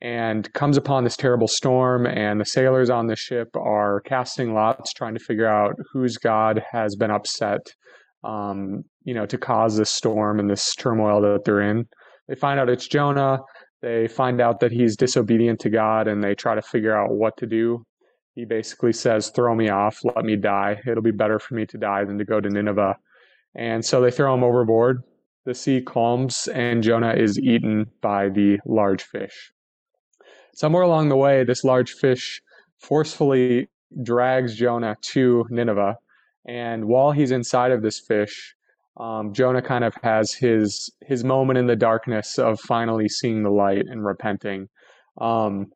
[0.00, 2.06] and comes upon this terrible storm.
[2.06, 6.62] And the sailors on the ship are casting lots, trying to figure out whose God
[6.70, 7.60] has been upset,
[8.22, 11.86] um, you know, to cause this storm and this turmoil that they're in.
[12.28, 13.40] They find out it's Jonah.
[13.82, 17.36] They find out that he's disobedient to God and they try to figure out what
[17.38, 17.84] to do
[18.38, 20.80] he basically says, Throw me off, let me die.
[20.86, 22.94] It'll be better for me to die than to go to Nineveh.
[23.56, 25.02] And so they throw him overboard.
[25.44, 29.50] The sea calms, and Jonah is eaten by the large fish.
[30.54, 32.40] Somewhere along the way, this large fish
[32.78, 33.70] forcefully
[34.04, 35.96] drags Jonah to Nineveh.
[36.46, 38.54] And while he's inside of this fish,
[38.98, 43.50] um, Jonah kind of has his his moment in the darkness of finally seeing the
[43.50, 44.68] light and repenting.
[45.20, 45.66] Um,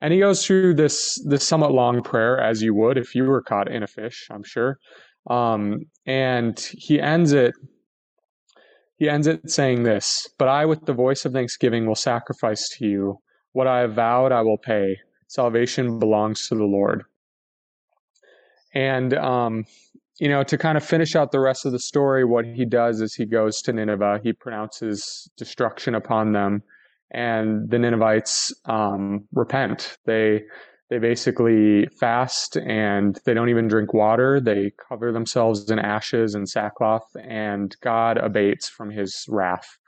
[0.00, 3.42] and he goes through this this somewhat long prayer, as you would if you were
[3.42, 4.78] caught in a fish, I'm sure.
[5.30, 7.54] Um, and he ends it.
[8.96, 12.86] He ends it saying this: "But I, with the voice of thanksgiving, will sacrifice to
[12.86, 13.18] you
[13.52, 14.32] what I have vowed.
[14.32, 14.98] I will pay.
[15.28, 17.04] Salvation belongs to the Lord."
[18.74, 19.66] And um,
[20.18, 23.00] you know, to kind of finish out the rest of the story, what he does
[23.00, 24.20] is he goes to Nineveh.
[24.22, 26.62] He pronounces destruction upon them
[27.12, 29.98] and the Ninevites um, repent.
[30.06, 30.42] They
[30.90, 34.40] they basically fast and they don't even drink water.
[34.40, 39.78] They cover themselves in ashes and sackcloth, and God abates from His wrath,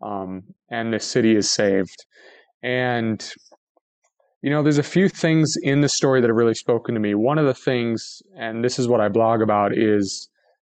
[0.00, 2.06] um, and the city is saved.
[2.62, 3.30] And
[4.44, 7.14] you know, there's a few things in the story that have really spoken to me.
[7.14, 10.28] One of the things, and this is what I blog about, is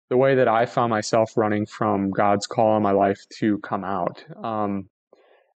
[0.08, 3.84] the way that I found myself running from God's call in my life to come
[3.84, 4.24] out.
[4.42, 4.88] Um,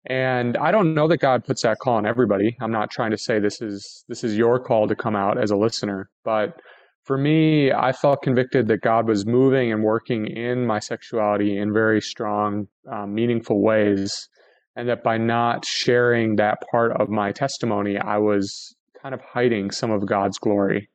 [0.04, 2.54] and I don't know that God puts that call on everybody.
[2.60, 5.50] I'm not trying to say this is this is your call to come out as
[5.50, 6.60] a listener, but
[7.04, 11.72] for me, I felt convicted that God was moving and working in my sexuality in
[11.72, 14.28] very strong, um, meaningful ways,
[14.76, 19.70] and that by not sharing that part of my testimony, I was kind of hiding
[19.70, 20.88] some of God's glory.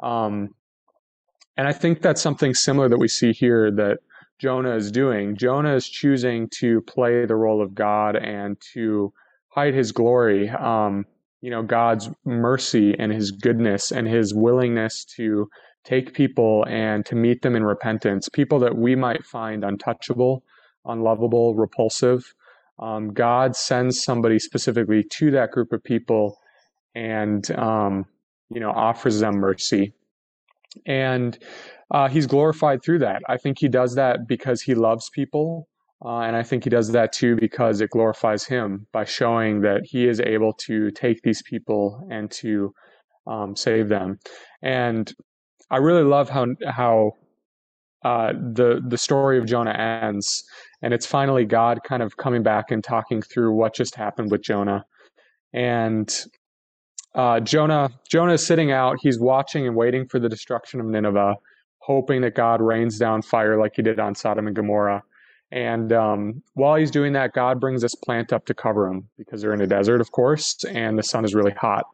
[0.00, 0.54] Um,
[1.56, 3.98] and I think that's something similar that we see here that
[4.40, 5.36] Jonah is doing.
[5.36, 9.12] Jonah is choosing to play the role of God and to
[9.48, 10.48] hide his glory.
[10.48, 11.04] Um,
[11.42, 15.50] you know God's mercy and his goodness and his willingness to
[15.84, 20.44] take people and to meet them in repentance, people that we might find untouchable,
[20.86, 22.32] unlovable, repulsive.
[22.78, 26.38] Um, God sends somebody specifically to that group of people
[26.94, 28.06] and um,
[28.50, 29.94] you know offers them mercy.
[30.86, 31.38] And
[31.90, 33.22] uh, he's glorified through that.
[33.28, 35.68] I think he does that because he loves people
[36.04, 39.82] uh, and i think he does that too because it glorifies him by showing that
[39.84, 42.72] he is able to take these people and to
[43.26, 44.18] um, save them.
[44.62, 45.12] And
[45.70, 47.12] i really love how how
[48.04, 50.44] uh, the the story of jonah ends
[50.82, 54.42] and it's finally god kind of coming back and talking through what just happened with
[54.42, 54.84] jonah
[55.52, 56.26] and
[57.14, 58.96] uh, Jonah Jonah is sitting out.
[59.00, 61.36] He's watching and waiting for the destruction of Nineveh,
[61.78, 65.02] hoping that God rains down fire like He did on Sodom and Gomorrah.
[65.50, 69.42] And um, while he's doing that, God brings this plant up to cover him because
[69.42, 71.84] they're in a desert, of course, and the sun is really hot.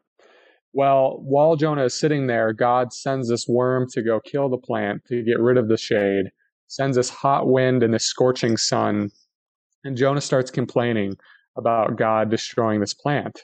[0.73, 5.03] Well, while Jonah is sitting there, God sends this worm to go kill the plant
[5.07, 6.27] to get rid of the shade,
[6.69, 9.11] sends this hot wind and this scorching sun.
[9.85, 11.17] And Jonah starts complaining
[11.57, 13.41] about God destroying this plant.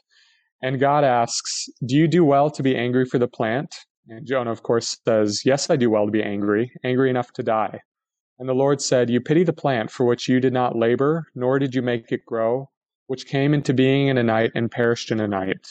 [0.63, 3.75] And God asks, Do you do well to be angry for the plant?
[4.09, 7.43] And Jonah, of course, says, Yes, I do well to be angry, angry enough to
[7.43, 7.81] die.
[8.39, 11.59] And the Lord said, You pity the plant for which you did not labor, nor
[11.59, 12.71] did you make it grow,
[13.07, 15.67] which came into being in a night and perished in a night.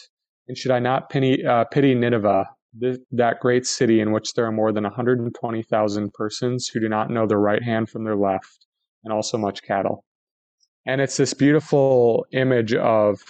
[0.47, 2.45] And should I not pity, uh, pity Nineveh,
[2.79, 7.09] th- that great city in which there are more than 120,000 persons who do not
[7.09, 8.65] know their right hand from their left,
[9.03, 10.05] and also much cattle?
[10.85, 13.21] And it's this beautiful image of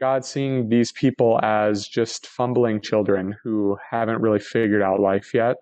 [0.00, 5.56] God seeing these people as just fumbling children who haven't really figured out life yet.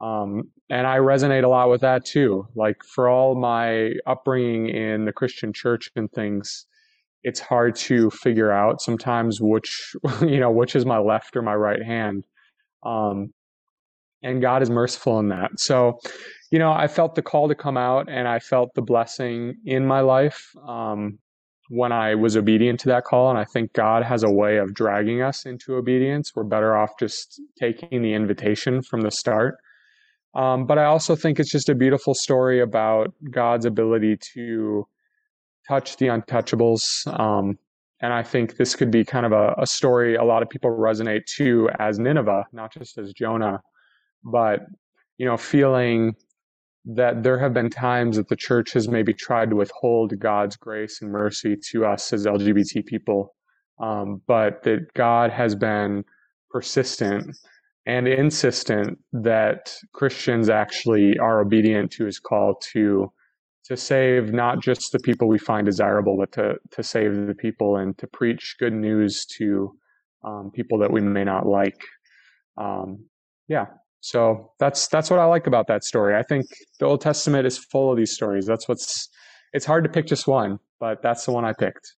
[0.00, 2.46] Um, and I resonate a lot with that too.
[2.54, 6.66] Like for all my upbringing in the Christian church and things,
[7.24, 11.54] it's hard to figure out sometimes which, you know, which is my left or my
[11.54, 12.24] right hand.
[12.82, 13.32] Um,
[14.22, 15.50] and God is merciful in that.
[15.56, 15.98] So,
[16.50, 19.86] you know, I felt the call to come out and I felt the blessing in
[19.86, 20.52] my life.
[20.66, 21.18] Um,
[21.74, 23.30] when I was obedient to that call.
[23.30, 26.32] And I think God has a way of dragging us into obedience.
[26.36, 29.56] We're better off just taking the invitation from the start.
[30.34, 34.86] Um, but I also think it's just a beautiful story about God's ability to
[35.66, 37.06] touch the untouchables.
[37.18, 37.58] Um,
[38.02, 40.70] and I think this could be kind of a, a story a lot of people
[40.70, 43.62] resonate to as Nineveh, not just as Jonah,
[44.24, 44.60] but
[45.18, 46.14] you know, feeling
[46.84, 51.00] that there have been times that the church has maybe tried to withhold God's grace
[51.00, 53.36] and mercy to us as LGBT people,
[53.80, 56.04] um, but that God has been
[56.50, 57.36] persistent
[57.86, 63.12] and insistent that Christians actually are obedient to his call to
[63.64, 67.76] to save not just the people we find desirable, but to to save the people
[67.76, 69.74] and to preach good news to
[70.24, 71.80] um, people that we may not like.
[72.56, 73.06] Um,
[73.48, 73.66] yeah,
[74.00, 76.16] so that's that's what I like about that story.
[76.16, 76.46] I think
[76.80, 78.46] the Old Testament is full of these stories.
[78.46, 79.08] That's what's
[79.52, 81.94] it's hard to pick just one, but that's the one I picked.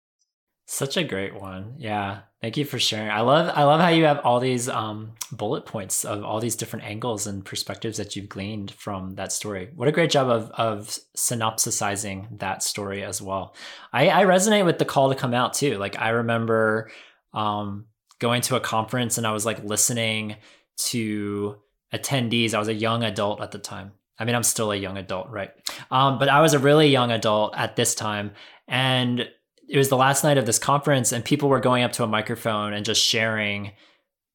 [0.67, 1.75] Such a great one.
[1.79, 2.21] Yeah.
[2.41, 3.11] Thank you for sharing.
[3.11, 6.57] I love I love how you have all these um, bullet points of all these
[6.57, 9.71] different angles and perspectives that you've gleaned from that story.
[9.75, 13.55] What a great job of of synopsisizing that story as well.
[13.93, 15.77] I, I resonate with the call to come out too.
[15.77, 16.91] Like I remember
[17.35, 17.87] um,
[18.19, 20.37] going to a conference and I was like listening
[20.77, 21.57] to
[21.93, 22.55] attendees.
[22.55, 23.93] I was a young adult at the time.
[24.19, 25.51] I mean, I'm still a young adult, right?
[25.91, 28.33] Um, but I was a really young adult at this time.
[28.69, 29.29] And
[29.69, 32.09] it was the last night of this conference, and people were going up to a
[32.09, 33.73] microphone and just sharing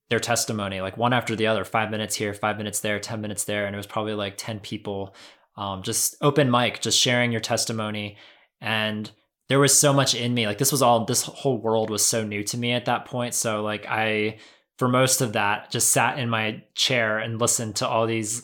[0.10, 3.44] their testimony, like one after the other, five minutes here, five minutes there, 10 minutes
[3.44, 3.68] there.
[3.68, 5.14] And it was probably like 10 people,
[5.56, 8.18] um, just open mic, just sharing your testimony.
[8.60, 9.10] And
[9.50, 10.48] there was so much in me.
[10.48, 13.36] Like, this was all, this whole world was so new to me at that point.
[13.36, 14.40] So, like, I,
[14.80, 18.42] for most of that just sat in my chair and listened to all these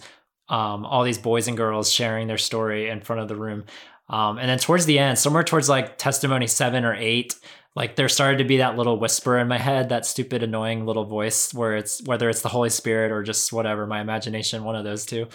[0.47, 3.63] um, all these boys and girls sharing their story in front of the room
[4.09, 7.35] um, and then towards the end somewhere towards like testimony seven or eight
[7.75, 11.05] like there started to be that little whisper in my head that stupid annoying little
[11.05, 14.83] voice where it's whether it's the holy spirit or just whatever my imagination one of
[14.83, 15.27] those two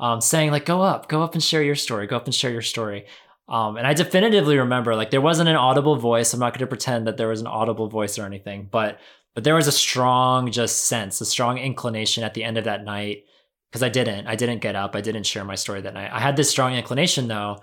[0.00, 2.52] um, saying like go up go up and share your story go up and share
[2.52, 3.06] your story
[3.48, 6.66] um, and i definitively remember like there wasn't an audible voice i'm not going to
[6.66, 8.98] pretend that there was an audible voice or anything but
[9.38, 12.84] but there was a strong just sense, a strong inclination at the end of that
[12.84, 13.24] night
[13.70, 14.26] because I didn't.
[14.26, 14.96] I didn't get up.
[14.96, 16.10] I didn't share my story that night.
[16.12, 17.60] I had this strong inclination though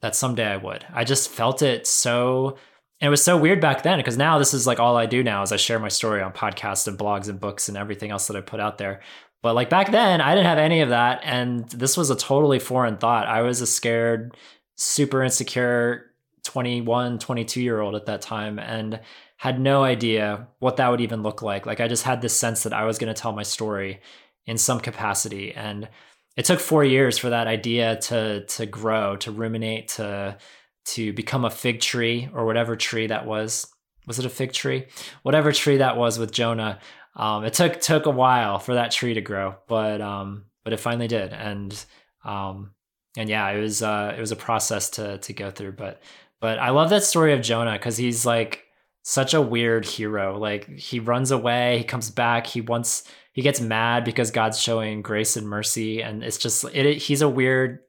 [0.00, 0.84] that someday I would.
[0.92, 2.56] I just felt it so
[3.00, 5.22] and it was so weird back then because now this is like all I do
[5.22, 8.26] now is I share my story on podcasts and blogs and books and everything else
[8.26, 9.00] that I put out there.
[9.42, 12.58] But like back then, I didn't have any of that and this was a totally
[12.58, 13.26] foreign thought.
[13.26, 14.36] I was a scared,
[14.76, 16.10] super insecure
[16.44, 19.00] 21, 22 year old at that time and
[19.36, 21.64] had no idea what that would even look like.
[21.64, 24.00] Like I just had this sense that I was going to tell my story
[24.44, 25.88] in some capacity and
[26.40, 30.38] it took 4 years for that idea to to grow, to ruminate, to
[30.86, 33.66] to become a fig tree or whatever tree that was.
[34.06, 34.86] Was it a fig tree?
[35.22, 36.80] Whatever tree that was with Jonah.
[37.14, 40.80] Um, it took took a while for that tree to grow, but um, but it
[40.80, 41.72] finally did, and
[42.24, 42.70] um,
[43.18, 45.72] and yeah, it was uh, it was a process to to go through.
[45.72, 46.02] But
[46.40, 48.64] but I love that story of Jonah because he's like
[49.02, 50.38] such a weird hero.
[50.38, 55.02] Like he runs away, he comes back, he wants he gets mad because God's showing
[55.02, 56.98] grace and mercy, and it's just it.
[56.98, 57.80] He's a weird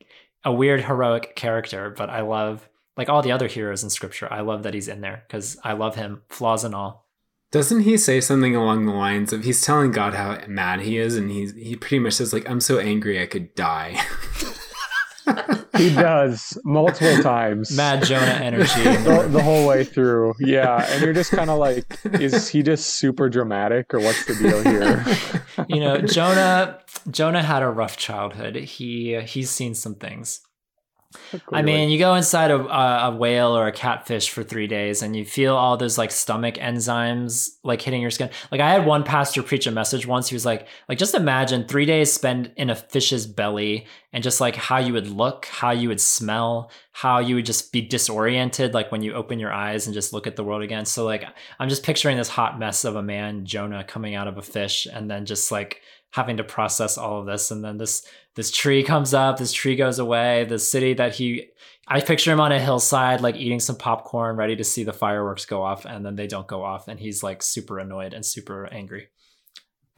[0.44, 2.68] a weird heroic character, but I love
[2.98, 4.32] like all the other heroes in scripture.
[4.32, 7.08] I love that he's in there because I love him, flaws and all.
[7.52, 11.18] Doesn't he say something along the lines of he's telling God how mad he is,
[11.18, 14.00] and he's he pretty much says like I'm so angry I could die.
[15.78, 17.76] he does multiple times.
[17.76, 20.34] Mad Jonah energy the, the whole way through.
[20.39, 24.36] Yeah, and you're just kind of like, is he just super dramatic, or what's the
[24.36, 25.05] deal here?
[25.69, 28.55] you know, Jonah Jonah had a rough childhood.
[28.55, 30.41] He uh, he's seen some things.
[31.51, 32.57] I mean, you go inside a,
[33.07, 36.55] a whale or a catfish for three days and you feel all those like stomach
[36.55, 38.30] enzymes like hitting your skin.
[38.51, 40.30] Like I had one pastor preach a message once.
[40.30, 44.41] He was like, like just imagine three days spent in a fish's belly and just
[44.41, 48.74] like how you would look, how you would smell, how you would just be disoriented,
[48.74, 50.86] like when you open your eyes and just look at the world again.
[50.86, 51.26] So like
[51.59, 54.88] I'm just picturing this hot mess of a man, Jonah, coming out of a fish
[54.91, 55.82] and then just like
[56.12, 58.05] having to process all of this and then this
[58.36, 61.48] this tree comes up this tree goes away the city that he
[61.88, 65.46] i picture him on a hillside like eating some popcorn ready to see the fireworks
[65.46, 68.68] go off and then they don't go off and he's like super annoyed and super
[68.72, 69.08] angry.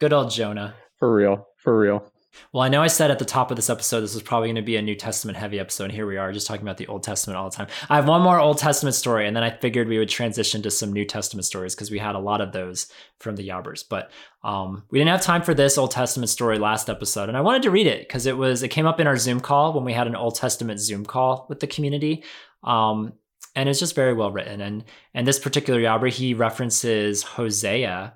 [0.00, 0.74] Good old jonah.
[0.96, 1.48] For real.
[1.56, 2.13] For real
[2.52, 4.56] well, I know I said at the top of this episode this was probably going
[4.56, 5.84] to be a New Testament heavy episode.
[5.84, 7.68] And here we are, just talking about the Old Testament all the time.
[7.88, 10.70] I have one more Old Testament story, and then I figured we would transition to
[10.70, 12.86] some New Testament stories because we had a lot of those
[13.18, 13.84] from the Yabbers.
[13.88, 14.10] But
[14.42, 17.62] um, we didn't have time for this Old Testament story last episode, and I wanted
[17.62, 19.92] to read it because it was it came up in our Zoom call when we
[19.92, 22.24] had an Old Testament Zoom call with the community.
[22.62, 23.14] Um,
[23.56, 24.60] and it's just very well written.
[24.60, 28.14] And and this particular Yabber, he references Hosea.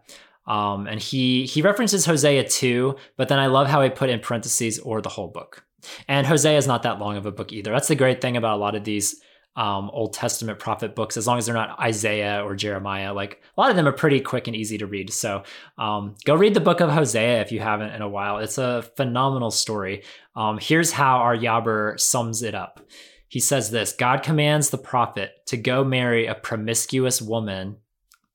[0.49, 4.19] Um, and he he references Hosea too, but then I love how he put in
[4.19, 5.65] parentheses or the whole book.
[6.09, 7.71] And Hosea is not that long of a book either.
[7.71, 9.21] That's the great thing about a lot of these
[9.57, 13.13] um, Old Testament prophet books, as long as they're not Isaiah or Jeremiah.
[13.13, 15.13] Like a lot of them are pretty quick and easy to read.
[15.13, 15.43] So
[15.77, 18.39] um, go read the book of Hosea if you haven't in a while.
[18.39, 20.05] It's a phenomenal story.
[20.35, 22.81] Um, here's how our Yabber sums it up.
[23.29, 27.77] He says this God commands the prophet to go marry a promiscuous woman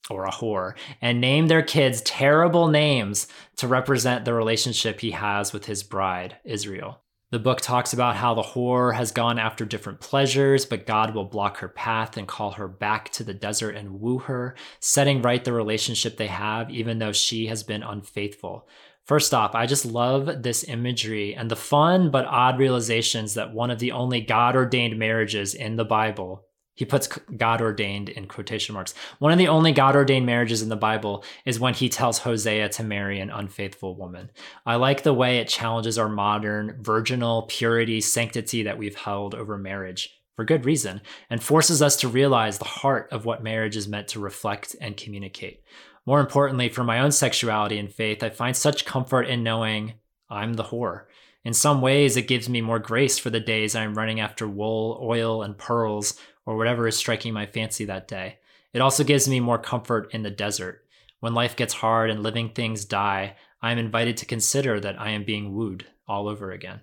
[0.09, 3.27] or a whore and name their kids terrible names
[3.57, 6.99] to represent the relationship he has with his bride, Israel.
[7.31, 11.25] The book talks about how the whore has gone after different pleasures, but God will
[11.25, 15.43] block her path and call her back to the desert and woo her, setting right
[15.43, 18.67] the relationship they have, even though she has been unfaithful.
[19.05, 23.71] First off, I just love this imagery and the fun but odd realizations that one
[23.71, 26.45] of the only God ordained marriages in the Bible
[26.75, 28.93] he puts God ordained in quotation marks.
[29.19, 32.69] One of the only God ordained marriages in the Bible is when he tells Hosea
[32.69, 34.31] to marry an unfaithful woman.
[34.65, 39.57] I like the way it challenges our modern virginal purity, sanctity that we've held over
[39.57, 43.87] marriage for good reason and forces us to realize the heart of what marriage is
[43.87, 45.61] meant to reflect and communicate.
[46.05, 49.93] More importantly, for my own sexuality and faith, I find such comfort in knowing
[50.29, 51.03] I'm the whore.
[51.45, 54.99] In some ways, it gives me more grace for the days I'm running after wool,
[55.01, 58.37] oil, and pearls or whatever is striking my fancy that day.
[58.73, 60.85] It also gives me more comfort in the desert.
[61.19, 65.11] When life gets hard and living things die, I am invited to consider that I
[65.11, 66.81] am being wooed all over again.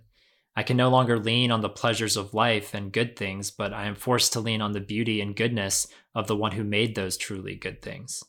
[0.57, 3.85] I can no longer lean on the pleasures of life and good things, but I
[3.85, 7.17] am forced to lean on the beauty and goodness of the one who made those
[7.17, 8.25] truly good things.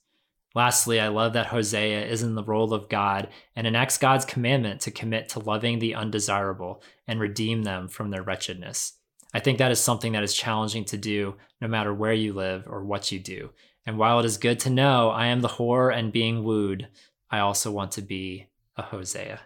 [0.53, 4.81] Lastly, I love that Hosea is in the role of God and enacts God's commandment
[4.81, 8.97] to commit to loving the undesirable and redeem them from their wretchedness.
[9.33, 12.67] I think that is something that is challenging to do no matter where you live
[12.67, 13.51] or what you do.
[13.85, 16.87] And while it is good to know I am the whore and being wooed,
[17.29, 19.39] I also want to be a Hosea.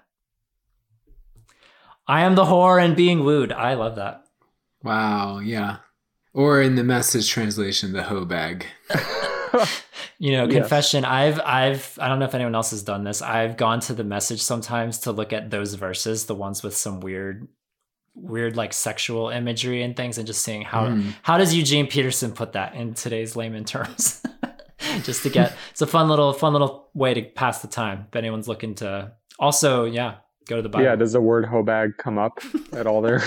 [2.08, 3.52] I am the whore and being wooed.
[3.52, 4.26] I love that.
[4.84, 5.78] Wow, yeah.
[6.34, 8.66] Or in the message translation, the hoe bag.
[10.20, 11.04] you know, confession.
[11.04, 11.12] Yes.
[11.12, 13.22] I've I've I don't know if anyone else has done this.
[13.22, 17.00] I've gone to the message sometimes to look at those verses, the ones with some
[17.00, 17.48] weird
[18.16, 21.14] weird like sexual imagery and things and just seeing how mm.
[21.22, 24.24] how does Eugene Peterson put that in today's layman terms
[25.04, 28.16] just to get it's a fun little fun little way to pass the time if
[28.16, 30.16] anyone's looking to also yeah
[30.48, 32.40] go to the Bible yeah does the word hobag come up
[32.74, 33.22] at all there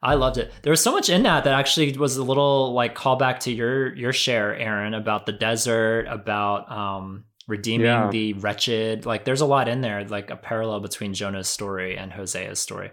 [0.00, 0.52] I loved it.
[0.62, 3.94] There was so much in that that actually was a little like callback to your
[3.96, 8.08] your share, Aaron, about the desert, about um, redeeming Yeah.
[8.10, 9.06] the wretched.
[9.06, 12.92] Like, there's a lot in there, like a parallel between Jonah's story and Hosea's story.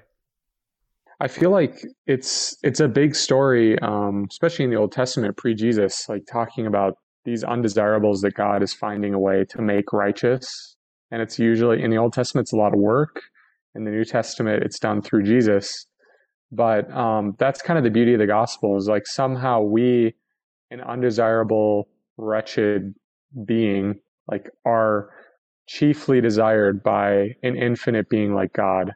[1.21, 6.07] I feel like it's it's a big story, um, especially in the Old Testament pre-Jesus,
[6.09, 10.75] like talking about these undesirables that God is finding a way to make righteous.
[11.11, 13.21] And it's usually in the Old Testament, it's a lot of work.
[13.75, 15.87] In the New Testament, it's done through Jesus.
[16.51, 20.15] But um, that's kind of the beauty of the gospel is like somehow we,
[20.71, 21.87] an undesirable,
[22.17, 22.93] wretched
[23.45, 23.99] being,
[24.29, 25.09] like are
[25.67, 28.93] chiefly desired by an infinite being like God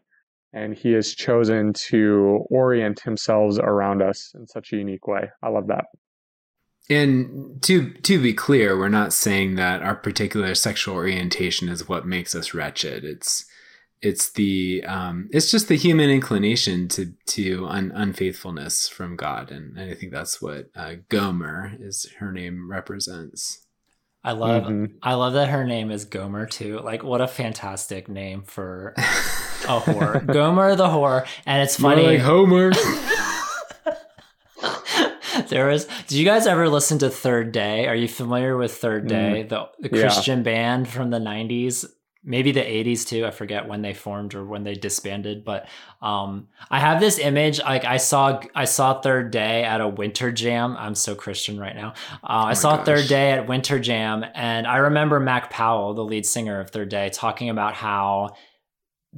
[0.54, 5.30] and he has chosen to orient himself around us in such a unique way.
[5.44, 5.86] I love that.
[6.90, 12.08] And to to be clear, we're not saying that our particular sexual orientation is what
[12.08, 13.04] makes us wretched.
[13.04, 13.46] It's
[14.02, 19.78] it's the um, it's just the human inclination to to un, unfaithfulness from God, and,
[19.78, 23.68] and I think that's what uh, Gomer is her name represents.
[24.24, 24.92] I love Mhm.
[25.02, 26.80] I love that her name is Gomer too.
[26.84, 29.02] Like what a fantastic name for a
[29.80, 30.26] whore.
[30.26, 31.26] Gomer the whore.
[31.46, 32.04] And it's More funny.
[32.06, 32.72] like Homer.
[35.48, 37.88] there was did you guys ever listen to Third Day?
[37.88, 39.44] Are you familiar with Third Day?
[39.44, 40.02] The, the Yeah.
[40.02, 41.86] Christian band from the 90s.
[42.30, 43.26] Maybe the 80s too.
[43.26, 45.44] I forget when they formed or when they disbanded.
[45.44, 45.68] But
[46.00, 50.32] um I have this image, like I saw I saw Third Day at a winter
[50.32, 50.78] jam.
[50.78, 51.94] I'm so Christian right now.
[52.24, 53.08] Uh, I my saw Third.
[53.08, 57.10] Day at Winter Jam, and I remember Mac Powell, the lead singer of Third Day,
[57.10, 58.36] talking about how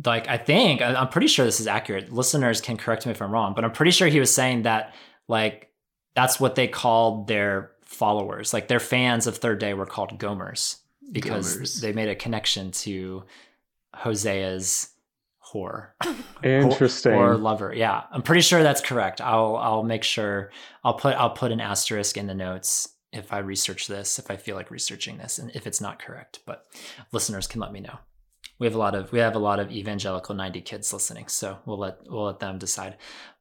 [0.05, 2.13] like I think I'm pretty sure this is accurate.
[2.13, 4.93] Listeners can correct me if I'm wrong, but I'm pretty sure he was saying that
[5.27, 5.69] like
[6.15, 8.53] that's what they called their followers.
[8.53, 10.77] Like their fans of Third Day were called Gomers
[11.11, 11.81] because Gomers.
[11.81, 13.23] they made a connection to
[13.95, 14.89] Hosea's
[15.53, 15.89] whore
[16.43, 17.13] Interesting.
[17.13, 17.73] or lover.
[17.75, 19.21] Yeah, I'm pretty sure that's correct.
[19.21, 20.51] I'll I'll make sure
[20.83, 24.37] I'll put I'll put an asterisk in the notes if I research this, if I
[24.37, 26.39] feel like researching this, and if it's not correct.
[26.45, 26.65] But
[27.11, 27.99] listeners can let me know.
[28.59, 31.57] We have a lot of we have a lot of evangelical 90 kids listening, so
[31.65, 32.97] we'll let we'll let them decide.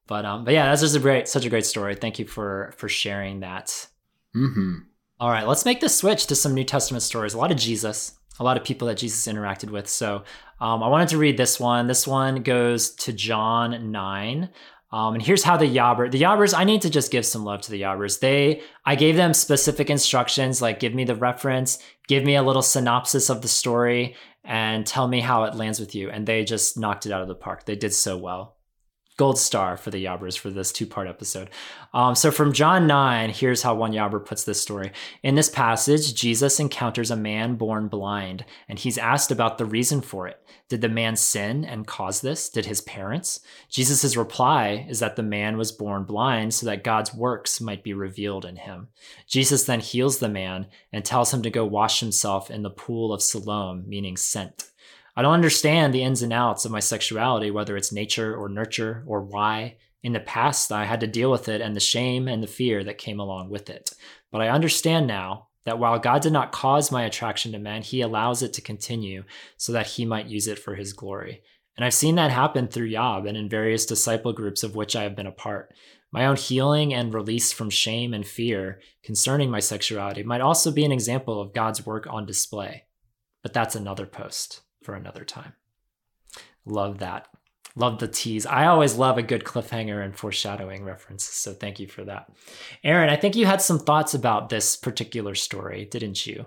[0.07, 1.95] But um, but yeah, that's just a great such a great story.
[1.95, 3.87] Thank you for for sharing that.
[4.33, 4.79] hmm
[5.21, 7.35] All right, let's make the switch to some New Testament stories.
[7.35, 9.87] A lot of Jesus, a lot of people that Jesus interacted with.
[9.87, 10.25] So
[10.61, 11.87] um, I wanted to read this one.
[11.87, 14.49] This one goes to John 9.
[14.93, 17.61] Um, and here's how the Yabber, the Yabbers, I need to just give some love
[17.61, 18.21] to the Yabbers.
[18.21, 22.63] They, I gave them specific instructions, like give me the reference, give me a little
[22.63, 26.09] synopsis of the story, and tell me how it lands with you.
[26.09, 27.67] And they just knocked it out of the park.
[27.67, 28.57] They did so well
[29.21, 31.51] gold star for the Yabbers for this two part episode.
[31.93, 34.93] Um, so from John 9, here's how one Yabber puts this story.
[35.23, 40.01] In this passage, Jesus encounters a man born blind, and he's asked about the reason
[40.01, 40.41] for it.
[40.71, 42.49] Did the man sin and cause this?
[42.49, 43.41] Did his parents?
[43.69, 47.93] Jesus' reply is that the man was born blind so that God's works might be
[47.93, 48.89] revealed in him.
[49.27, 53.13] Jesus then heals the man and tells him to go wash himself in the pool
[53.13, 54.70] of Siloam, meaning sent.
[55.21, 59.05] I don't understand the ins and outs of my sexuality, whether it's nature or nurture
[59.07, 59.77] or why.
[60.03, 62.83] In the past, I had to deal with it and the shame and the fear
[62.85, 63.91] that came along with it.
[64.33, 68.01] But I understand now that while God did not cause my attraction to men, he
[68.01, 69.25] allows it to continue
[69.59, 71.43] so that he might use it for his glory.
[71.77, 75.03] And I've seen that happen through Yob and in various disciple groups of which I
[75.03, 75.75] have been a part.
[76.11, 80.87] My own healing and release from shame and fear concerning my sexuality might also be
[80.87, 82.87] an example of God's work on display.
[83.43, 85.53] But that's another post for another time.
[86.65, 87.29] Love that.
[87.77, 88.45] Love the tease.
[88.45, 91.33] I always love a good cliffhanger and foreshadowing references.
[91.33, 92.29] So thank you for that.
[92.83, 96.45] Aaron, I think you had some thoughts about this particular story, didn't you?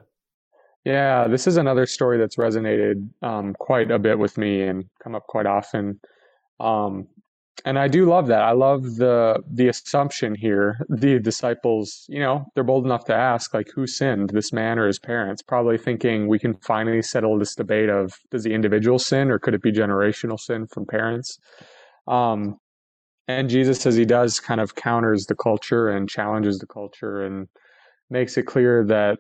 [0.84, 5.16] Yeah, this is another story that's resonated um, quite a bit with me and come
[5.16, 6.02] up quite often.
[6.60, 7.08] Um,
[7.66, 8.42] and I do love that.
[8.42, 10.86] I love the the assumption here.
[10.90, 14.88] The disciples, you know, they're bold enough to ask, like, who sinned, this man or
[14.88, 15.42] his parents?
[15.42, 19.54] Probably thinking we can finally settle this debate of does the individual sin or could
[19.54, 21.38] it be generational sin from parents?
[22.08, 22.58] Um,
[23.28, 27.48] and Jesus, as he does, kind of counters the culture and challenges the culture and
[28.10, 29.20] makes it clear that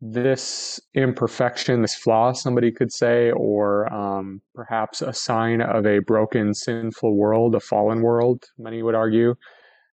[0.00, 6.52] this imperfection, this flaw, somebody could say, or um, perhaps a sign of a broken,
[6.52, 9.34] sinful world, a fallen world, many would argue,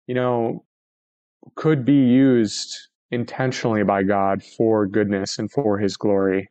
[0.06, 0.64] you know,
[1.56, 2.76] could be used
[3.10, 6.48] intentionally by God for goodness and for his glory.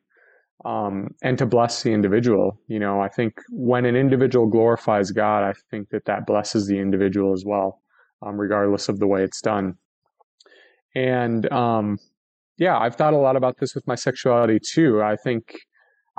[0.65, 2.59] Um, and to bless the individual.
[2.67, 6.79] You know, I think when an individual glorifies God, I think that that blesses the
[6.79, 7.81] individual as well,
[8.25, 9.75] um, regardless of the way it's done.
[10.95, 11.99] And um,
[12.57, 15.01] yeah, I've thought a lot about this with my sexuality too.
[15.01, 15.53] I think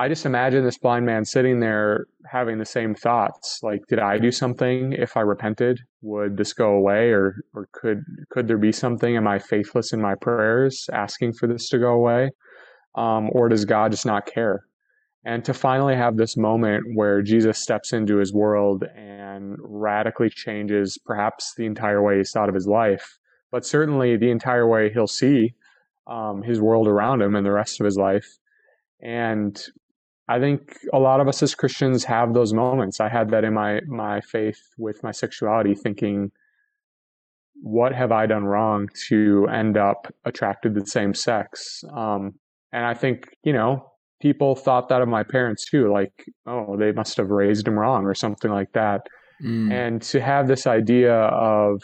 [0.01, 3.59] I just imagine this blind man sitting there having the same thoughts.
[3.65, 4.93] Like, did I do something?
[4.93, 9.17] If I repented, would this go away, or or could could there be something?
[9.17, 12.31] Am I faithless in my prayers, asking for this to go away,
[12.95, 14.65] um, or does God just not care?
[15.25, 20.97] And to finally have this moment where Jesus steps into his world and radically changes
[21.05, 23.19] perhaps the entire way he's thought of his life,
[23.51, 25.55] but certainly the entire way he'll see
[26.09, 28.39] um, his world around him and the rest of his life.
[29.01, 29.63] And
[30.29, 33.01] I think a lot of us as Christians have those moments.
[33.01, 36.33] I had that in my my faith with my sexuality, thinking,
[37.63, 42.35] "What have I done wrong to end up attracted to the same sex?" Um,
[42.73, 43.91] and I think you know
[44.21, 48.05] people thought that of my parents too, like, "Oh, they must have raised him wrong"
[48.05, 49.07] or something like that.
[49.43, 49.73] Mm.
[49.73, 51.83] And to have this idea of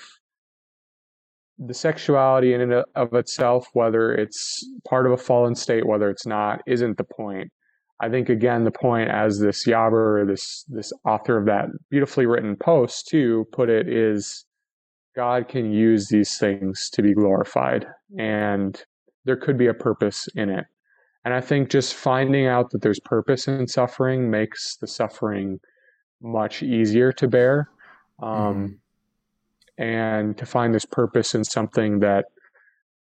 [1.59, 6.27] the sexuality in and of itself, whether it's part of a fallen state, whether it's
[6.27, 7.51] not, isn't the point
[8.01, 12.57] I think again the point as this Yabber, this this author of that beautifully written
[12.57, 14.45] post too put it is
[15.15, 17.87] God can use these things to be glorified
[18.19, 18.83] and
[19.25, 20.67] there could be a purpose in it.
[21.25, 25.61] And I think just finding out that there's purpose in suffering makes the suffering
[26.21, 27.71] much easier to bear.
[28.23, 28.79] Um, mm.
[29.77, 32.27] And to find this purpose in something that,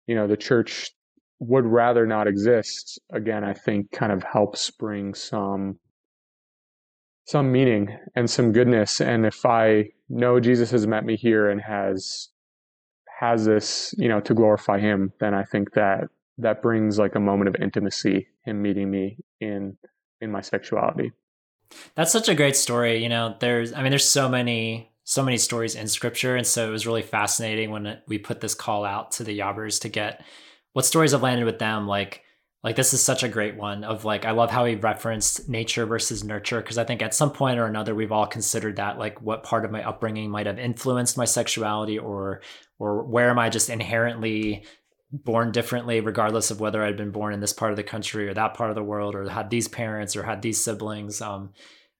[0.07, 0.91] you know, the church
[1.39, 5.77] would rather not exist again i think kind of helps bring some
[7.27, 9.01] some meaning and some goodness.
[9.01, 12.29] And if i know jesus has met me here and has
[13.19, 16.03] has this you know to glorify him then i think that
[16.37, 19.77] that brings like a moment of intimacy him meeting me in
[20.21, 21.11] in my sexuality.
[21.95, 25.37] That's such a great story you know there's i mean there's so many so many
[25.37, 26.35] stories in scripture.
[26.35, 29.79] And so it was really fascinating when we put this call out to the Yabbers
[29.81, 30.25] to get
[30.73, 31.87] what stories have landed with them.
[31.87, 32.25] Like
[32.65, 35.85] like this is such a great one of like i love how he referenced nature
[35.85, 39.21] versus nurture because i think at some point or another we've all considered that like
[39.21, 42.41] what part of my upbringing might have influenced my sexuality or
[42.79, 44.65] or where am i just inherently
[45.11, 48.33] born differently regardless of whether i'd been born in this part of the country or
[48.33, 51.21] that part of the world or had these parents or had these siblings.
[51.21, 51.53] Um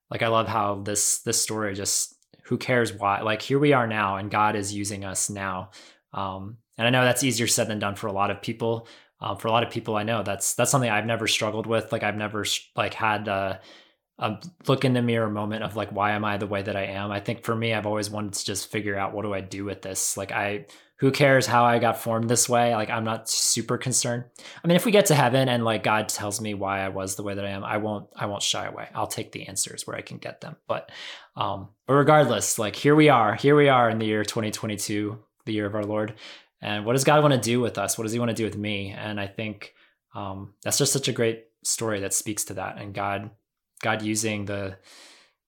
[0.10, 2.15] like i love how this this story just
[2.46, 5.70] who cares why like here we are now and god is using us now
[6.14, 8.88] um and I know that's easier said than done for a lot of people.
[9.22, 11.92] Um, for a lot of people, I know that's that's something I've never struggled with.
[11.92, 13.62] Like I've never like had a,
[14.18, 14.38] a
[14.68, 17.12] look in the mirror moment of like why am I the way that I am.
[17.12, 19.66] I think for me, I've always wanted to just figure out what do I do
[19.66, 20.16] with this.
[20.16, 20.68] Like I,
[21.00, 22.74] who cares how I got formed this way?
[22.74, 24.24] Like I'm not super concerned.
[24.64, 27.16] I mean, if we get to heaven and like God tells me why I was
[27.16, 28.88] the way that I am, I won't I won't shy away.
[28.96, 30.56] I'll take the answers where I can get them.
[30.68, 30.92] But
[31.36, 35.54] um, but regardless, like here we are, here we are in the year 2022, the
[35.54, 36.14] year of our Lord
[36.66, 37.96] and what does God want to do with us?
[37.96, 38.90] What does He want to do with me?
[38.90, 39.74] And I think
[40.16, 42.80] um, that's just such a great story that speaks to that.
[42.80, 43.30] And God,
[43.86, 44.78] God using the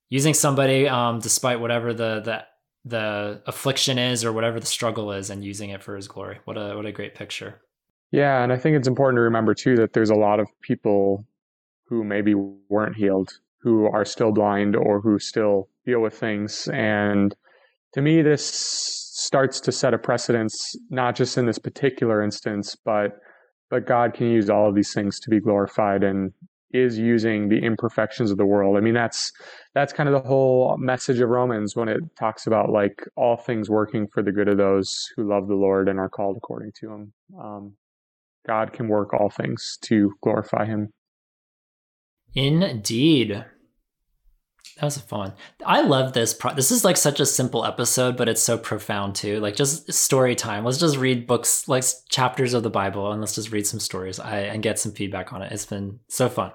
[0.10, 2.46] using somebody um, despite whatever the the
[2.86, 6.38] the affliction is or whatever the struggle is, and using it for His glory.
[6.46, 7.62] What a what a great picture.
[8.12, 11.26] Yeah, and I think it's important to remember too that there's a lot of people
[11.88, 12.36] who maybe
[12.70, 16.70] weren't healed, who are still blind, or who still deal with things.
[16.72, 17.36] And
[17.94, 20.56] to me, this starts to set a precedence,
[20.90, 23.18] not just in this particular instance, but
[23.72, 26.32] but God can use all of these things to be glorified and
[26.72, 28.78] is using the imperfections of the world.
[28.78, 29.32] I mean, that's
[29.74, 33.70] that's kind of the whole message of Romans when it talks about like all things
[33.70, 36.92] working for the good of those who love the Lord and are called according to
[36.92, 37.14] Him.
[37.40, 37.74] Um,
[38.46, 40.90] God can work all things to glorify Him.
[42.34, 43.46] Indeed.
[44.78, 45.34] That was fun.
[45.66, 46.36] I love this.
[46.36, 49.40] Pro- this is like such a simple episode, but it's so profound too.
[49.40, 50.64] Like just story time.
[50.64, 54.20] Let's just read books, like chapters of the Bible, and let's just read some stories
[54.20, 55.52] I, and get some feedback on it.
[55.52, 56.52] It's been so fun.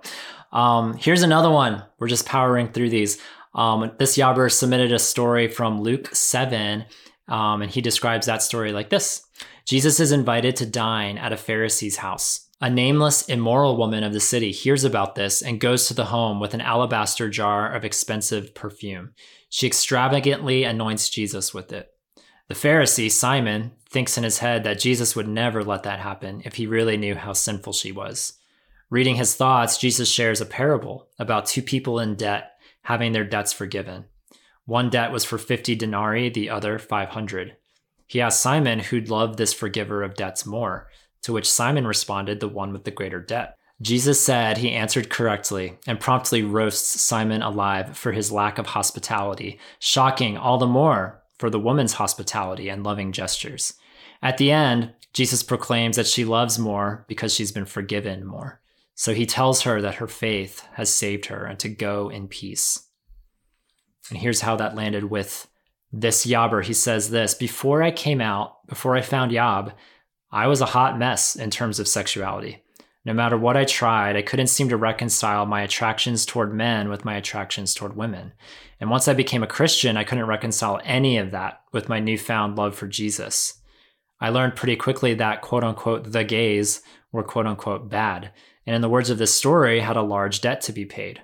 [0.53, 1.83] Um, here's another one.
[1.99, 3.19] We're just powering through these.
[3.55, 6.85] Um, this Yabber submitted a story from Luke 7,
[7.29, 9.27] um, and he describes that story like this
[9.65, 12.49] Jesus is invited to dine at a Pharisee's house.
[12.63, 16.39] A nameless, immoral woman of the city hears about this and goes to the home
[16.39, 19.15] with an alabaster jar of expensive perfume.
[19.49, 21.93] She extravagantly anoints Jesus with it.
[22.47, 26.55] The Pharisee, Simon, thinks in his head that Jesus would never let that happen if
[26.55, 28.35] he really knew how sinful she was.
[28.91, 32.53] Reading his thoughts, Jesus shares a parable about two people in debt
[32.83, 34.05] having their debts forgiven.
[34.67, 37.57] One debt was for 50 denarii, the other 500.
[38.07, 40.87] He asked Simon who'd love this forgiver of debts more.
[41.23, 43.57] To which Simon responded, the one with the greater debt.
[43.81, 49.59] Jesus said he answered correctly and promptly roasts Simon alive for his lack of hospitality,
[49.81, 53.75] shocking all the more for the woman's hospitality and loving gestures.
[54.23, 58.61] At the end, Jesus proclaims that she loves more because she's been forgiven more.
[58.95, 62.89] So he tells her that her faith has saved her and to go in peace.
[64.11, 65.49] And here's how that landed with
[65.93, 66.65] this Yabber.
[66.65, 69.73] He says this Before I came out, before I found Yab,
[70.35, 72.63] I was a hot mess in terms of sexuality.
[73.05, 77.05] No matter what I tried, I couldn't seem to reconcile my attractions toward men with
[77.05, 78.33] my attractions toward women.
[78.81, 82.57] And once I became a Christian, I couldn't reconcile any of that with my newfound
[82.57, 83.61] love for Jesus.
[84.21, 86.81] I learned pretty quickly that quote unquote the gays
[87.11, 88.31] were quote unquote bad,
[88.67, 91.21] and in the words of this story, had a large debt to be paid.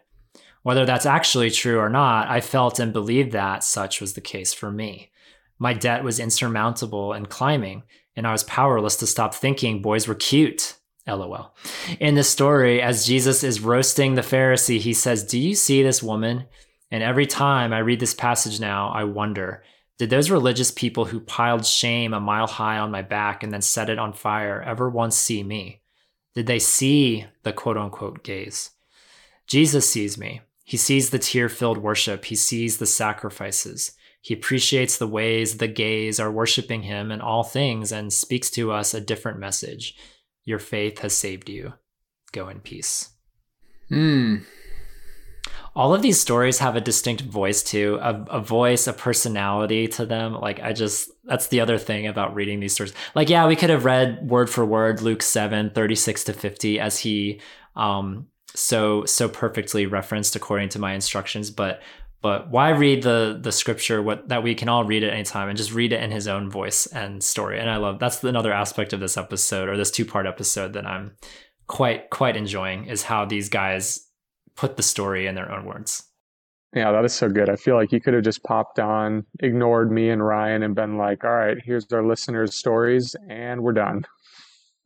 [0.62, 4.52] Whether that's actually true or not, I felt and believed that such was the case
[4.52, 5.12] for me.
[5.58, 7.84] My debt was insurmountable and climbing,
[8.18, 10.74] and I was powerless to stop thinking boys were cute.
[11.06, 11.54] LOL.
[12.00, 16.02] In the story, as Jesus is roasting the Pharisee, he says, Do you see this
[16.02, 16.44] woman?
[16.90, 19.62] And every time I read this passage now, I wonder
[19.98, 23.62] did those religious people who piled shame a mile high on my back and then
[23.62, 25.82] set it on fire ever once see me?
[26.34, 28.70] Did they see the quote unquote gays?
[29.48, 30.42] Jesus sees me.
[30.64, 32.26] He sees the tear filled worship.
[32.26, 33.92] He sees the sacrifices.
[34.20, 38.72] He appreciates the ways the gays are worshiping him in all things and speaks to
[38.72, 39.96] us a different message.
[40.44, 41.74] Your faith has saved you.
[42.32, 43.10] Go in peace.
[43.88, 44.36] Hmm.
[45.74, 50.04] All of these stories have a distinct voice too, a, a voice, a personality to
[50.04, 50.34] them.
[50.34, 52.92] Like I just that's the other thing about reading these stories.
[53.14, 56.98] Like, yeah, we could have read word for word Luke 7, 36 to 50 as
[56.98, 57.40] he
[57.76, 61.80] um so so perfectly referenced according to my instructions, but
[62.20, 65.48] but why read the the scripture what that we can all read at any time
[65.48, 68.52] and just read it in his own voice and story and i love that's another
[68.52, 71.12] aspect of this episode or this two part episode that i'm
[71.66, 74.06] quite quite enjoying is how these guys
[74.56, 76.04] put the story in their own words
[76.74, 77.48] Yeah, that is so good.
[77.48, 80.98] I feel like you could have just popped on, ignored me and Ryan, and been
[80.98, 84.04] like, all right, here's our listeners' stories, and we're done.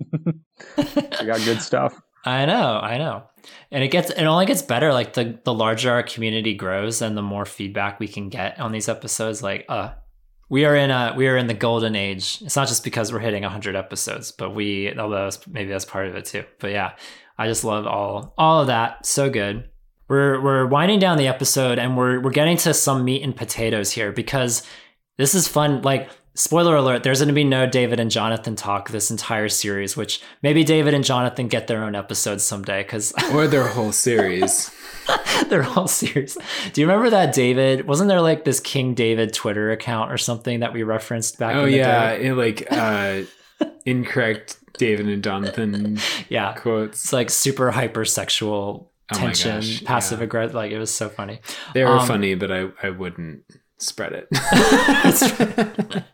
[0.25, 2.01] we got good stuff.
[2.25, 3.25] I know, I know.
[3.71, 7.17] And it gets it only gets better like the the larger our community grows and
[7.17, 9.95] the more feedback we can get on these episodes like uh
[10.49, 12.43] we are in a we are in the golden age.
[12.43, 16.07] It's not just because we're hitting 100 episodes, but we although that's, maybe that's part
[16.07, 16.45] of it too.
[16.61, 16.93] But yeah,
[17.39, 19.07] I just love all all of that.
[19.07, 19.71] So good.
[20.09, 23.91] We're we're winding down the episode and we're we're getting to some meat and potatoes
[23.91, 24.63] here because
[25.17, 28.89] this is fun like spoiler alert there's going to be no david and jonathan talk
[28.91, 33.47] this entire series which maybe david and jonathan get their own episodes someday because Or
[33.47, 34.71] their whole series.
[35.49, 36.39] their whole series
[36.73, 40.61] do you remember that david wasn't there like this king david twitter account or something
[40.61, 43.23] that we referenced back oh in the yeah, day it, like uh
[43.85, 45.99] incorrect David and Jonathan
[46.31, 47.05] yeah quotes.
[47.05, 50.25] it's like super hypersexual Oh tension gosh, passive yeah.
[50.25, 51.41] aggressive like it was so funny
[51.75, 53.43] They were Um, funny, but I I wouldn't
[53.83, 54.29] spread it.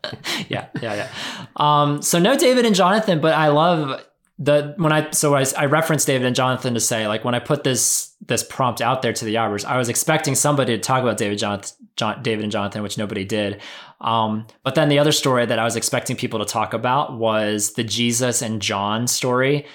[0.49, 1.11] yeah, yeah, yeah.
[1.57, 4.03] Um, so no David and Jonathan, but I love
[4.39, 7.41] the when I so I, I referenced David and Jonathan to say like when I
[7.41, 11.03] put this this prompt out there to the Yabbers, I was expecting somebody to talk
[11.03, 13.61] about David Jonathan, John, David and Jonathan, which nobody did.
[14.01, 17.73] Um, but then the other story that I was expecting people to talk about was
[17.73, 19.67] the Jesus and John story.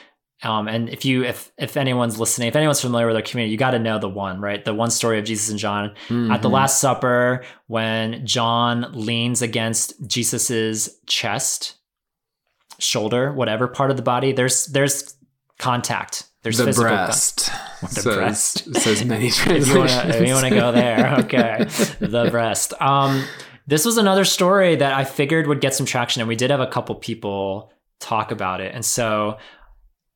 [0.44, 3.58] Um, and if you if if anyone's listening, if anyone's familiar with our community, you
[3.58, 4.64] got to know the one, right?
[4.64, 5.92] The one story of Jesus and John
[6.32, 6.52] at the Mhm.
[6.52, 11.76] Last Supper when John leans against Jesus's chest,
[12.80, 14.32] shoulder, whatever part of the body.
[14.32, 15.16] There's there's
[15.60, 16.26] contact.
[16.42, 17.50] There's the physical con- breast
[17.82, 18.76] The says, breast.
[18.76, 21.66] says many if you want to go there, okay.
[22.00, 22.74] the breast.
[22.82, 23.24] Um,
[23.66, 26.60] this was another story that I figured would get some traction, and we did have
[26.60, 27.72] a couple people
[28.02, 29.38] talk about it, and so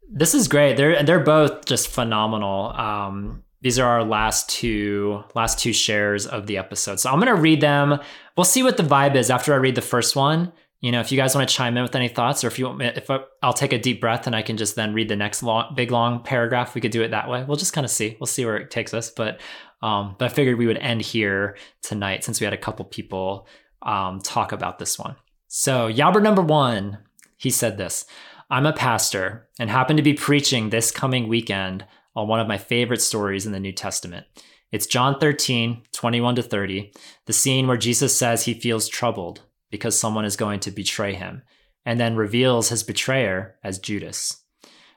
[0.09, 0.77] this is great.
[0.77, 2.71] They're they're both just phenomenal.
[2.73, 7.35] Um, these are our last two last two shares of the episode, so I'm gonna
[7.35, 7.99] read them.
[8.35, 10.53] We'll see what the vibe is after I read the first one.
[10.79, 12.65] You know, if you guys want to chime in with any thoughts, or if you
[12.65, 15.09] want, me, if I, I'll take a deep breath and I can just then read
[15.09, 17.43] the next long, big long paragraph, we could do it that way.
[17.43, 18.15] We'll just kind of see.
[18.19, 19.09] We'll see where it takes us.
[19.09, 19.41] But
[19.81, 23.47] um, but I figured we would end here tonight since we had a couple people
[23.81, 25.15] um, talk about this one.
[25.47, 26.99] So Yabber number one,
[27.37, 28.05] he said this:
[28.49, 31.85] I'm a pastor and happen to be preaching this coming weekend
[32.15, 34.25] on one of my favorite stories in the New Testament.
[34.71, 36.93] It's John 13, 21 to 30,
[37.25, 41.41] the scene where Jesus says he feels troubled because someone is going to betray him,
[41.85, 44.41] and then reveals his betrayer as Judas.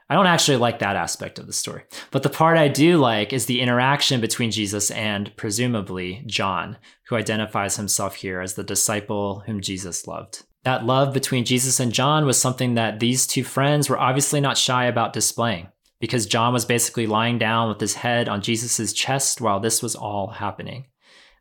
[0.08, 1.82] I don't actually like that aspect of the story,
[2.12, 6.76] but the part I do like is the interaction between Jesus and, presumably, John,
[7.08, 10.44] who identifies himself here as the disciple whom Jesus loved.
[10.64, 14.58] That love between Jesus and John was something that these two friends were obviously not
[14.58, 15.68] shy about displaying,
[16.00, 19.96] because John was basically lying down with his head on Jesus' chest while this was
[19.96, 20.86] all happening.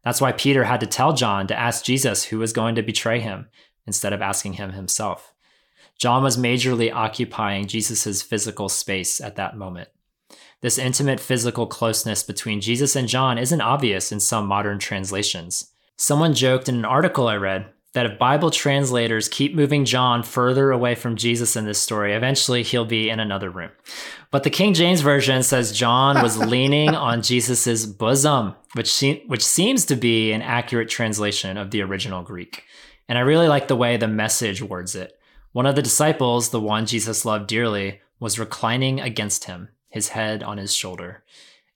[0.06, 3.20] That's why Peter had to tell John to ask Jesus who was going to betray
[3.20, 3.50] him
[3.86, 5.34] instead of asking him himself.
[5.98, 9.90] John was majorly occupying Jesus' physical space at that moment.
[10.62, 15.72] This intimate physical closeness between Jesus and John isn't obvious in some modern translations.
[15.98, 20.72] Someone joked in an article I read that if Bible translators keep moving John further
[20.72, 23.72] away from Jesus in this story, eventually he'll be in another room.
[24.30, 29.44] But the King James Version says John was leaning on Jesus's bosom, which, se- which
[29.44, 32.64] seems to be an accurate translation of the original Greek.
[33.08, 35.18] And I really like the way the message words it.
[35.52, 40.44] One of the disciples, the one Jesus loved dearly, was reclining against him, his head
[40.44, 41.24] on his shoulder.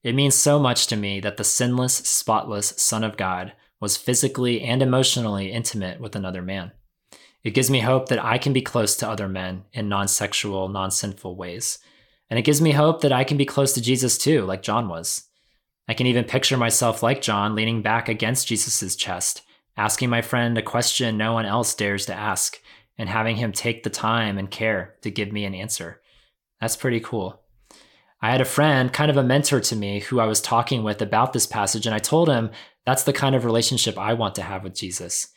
[0.04, 3.54] It means so much to me that the sinless, spotless Son of God
[3.84, 6.72] was physically and emotionally intimate with another man.
[7.44, 10.70] It gives me hope that I can be close to other men in non sexual,
[10.70, 11.80] non sinful ways.
[12.30, 14.88] And it gives me hope that I can be close to Jesus too, like John
[14.88, 15.26] was.
[15.90, 19.42] I can even picture myself like John leaning back against Jesus' chest,
[19.76, 22.62] asking my friend a question no one else dares to ask,
[22.98, 26.02] and having him take the time and care to give me an answer.
[26.62, 27.42] That's pretty cool.
[28.22, 31.02] I had a friend, kind of a mentor to me, who I was talking with
[31.02, 32.52] about this passage, and I told him
[32.86, 35.30] that's the kind of relationship I want to have with Jesus.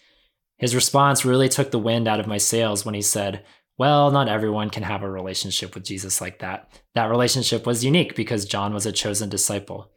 [0.58, 3.44] His response really took the wind out of my sails when he said,
[3.78, 6.80] Well, not everyone can have a relationship with Jesus like that.
[6.94, 9.90] That relationship was unique because John was a chosen disciple.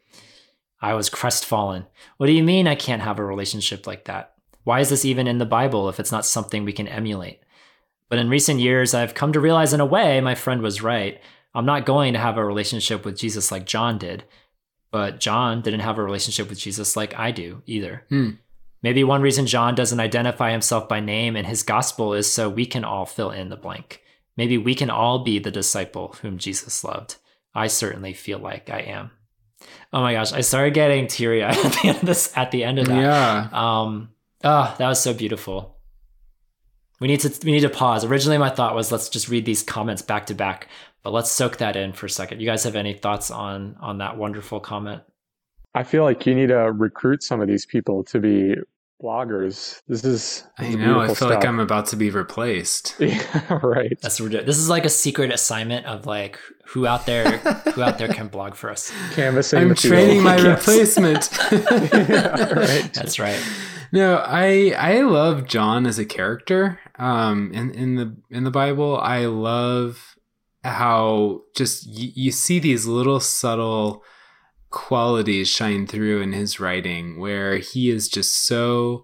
[0.82, 1.88] I was crestfallen.
[2.18, 4.34] What do you mean I can't have a relationship like that?
[4.64, 7.40] Why is this even in the Bible if it's not something we can emulate?
[8.10, 11.20] But in recent years, I've come to realize in a way my friend was right.
[11.54, 14.24] I'm not going to have a relationship with Jesus like John did.
[14.92, 18.06] But John didn't have a relationship with Jesus like I do either.
[18.10, 18.32] Hmm.
[18.82, 22.66] Maybe one reason John doesn't identify himself by name in his gospel is so we
[22.66, 24.02] can all fill in the blank.
[24.38, 27.18] Maybe we can all be the disciple whom Jesus loved.
[27.54, 29.12] I certainly feel like I am.
[29.92, 32.64] Oh my gosh, I started getting teary eyed at the end of this at the
[32.64, 32.96] end of that.
[32.96, 33.50] Yeah.
[33.52, 34.10] Um
[34.44, 35.78] oh, that was so beautiful.
[37.02, 38.06] We need to we need to pause.
[38.06, 40.70] Originally my thought was let's just read these comments back to back,
[41.04, 42.42] but let's soak that in for a second.
[42.42, 45.02] You guys have any thoughts on on that wonderful comment?
[45.76, 48.56] I feel like you need to recruit some of these people to be
[49.02, 49.82] bloggers.
[49.88, 51.00] This is, I this is know.
[51.00, 51.46] I beautiful feel like.
[51.46, 52.96] I'm about to be replaced.
[53.00, 53.98] yeah, right.
[54.02, 54.48] That's ridiculous.
[54.48, 57.38] This is like a secret assignment of like who out there
[57.74, 58.92] who out there can blog for us.
[59.14, 59.60] Canvassing.
[59.60, 61.30] I'm training my replacement.
[61.52, 62.94] yeah, right.
[62.94, 63.40] That's right.
[63.92, 66.80] No, I I love John as a character.
[66.98, 70.16] Um, in in the in the Bible, I love
[70.64, 74.04] how just y- you see these little subtle
[74.70, 79.04] qualities shine through in his writing, where he is just so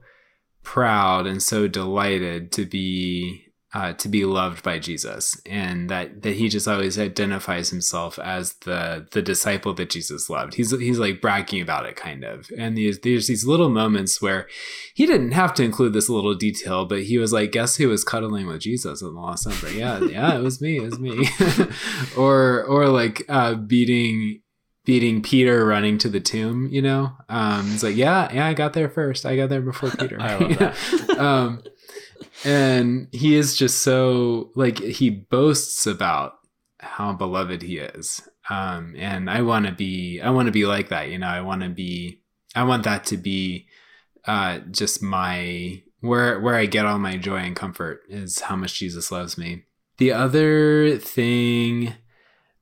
[0.63, 3.44] proud and so delighted to be
[3.75, 8.53] uh, to be loved by Jesus, and that that he just always identifies himself as
[8.61, 10.53] the the disciple that Jesus loved.
[10.53, 12.49] He's he's like bragging about it, kind of.
[12.57, 14.47] And there's there's these little moments where
[14.93, 18.05] he didn't have to include this little detail, but he was like, "Guess who was
[18.05, 21.27] cuddling with Jesus in the Last Supper?" Yeah, yeah, it was me, it was me.
[22.17, 24.39] or or like uh, beating
[24.85, 26.69] beating Peter running to the tomb.
[26.71, 29.25] You know, um, it's like, yeah, yeah, I got there first.
[29.25, 30.17] I got there before Peter.
[30.21, 31.09] I love that.
[31.19, 31.63] um,
[32.45, 36.33] and he is just so like he boasts about
[36.79, 38.21] how beloved he is.
[38.49, 41.27] Um and i want to be i want to be like that you know?
[41.27, 42.21] I want to be
[42.55, 43.67] i want that to be
[44.25, 48.77] uh just my where where i get all my joy and comfort is how much
[48.77, 49.63] jesus loves me.
[49.97, 51.95] The other thing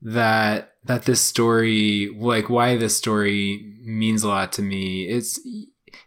[0.02, 5.40] that that this story like why this story means a lot to me it's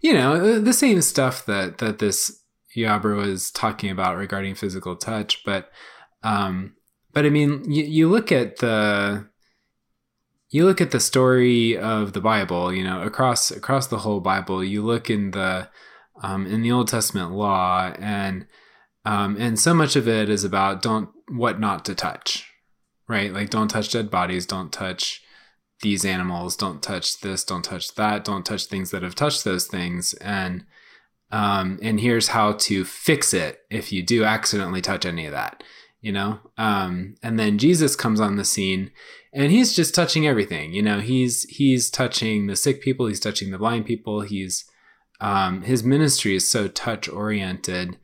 [0.00, 2.42] you know the same stuff that that this
[2.76, 5.70] Yabber was talking about regarding physical touch, but
[6.22, 6.74] um,
[7.12, 9.28] but I mean, you, you look at the
[10.50, 14.62] you look at the story of the Bible, you know, across across the whole Bible.
[14.62, 15.68] You look in the
[16.22, 18.46] um, in the Old Testament law, and
[19.04, 22.50] um, and so much of it is about don't what not to touch,
[23.08, 23.32] right?
[23.32, 25.22] Like don't touch dead bodies, don't touch
[25.82, 29.66] these animals, don't touch this, don't touch that, don't touch things that have touched those
[29.66, 30.64] things, and
[31.30, 35.62] um, and here's how to fix it if you do accidentally touch any of that
[36.02, 36.38] you know?
[36.56, 38.90] Um, and then jesus comes on the scene
[39.32, 41.00] and he's just touching everything you know?
[41.00, 44.64] He's he's touching the sick people he's touching the blind people he's
[45.20, 47.98] um, his ministry is so touch oriented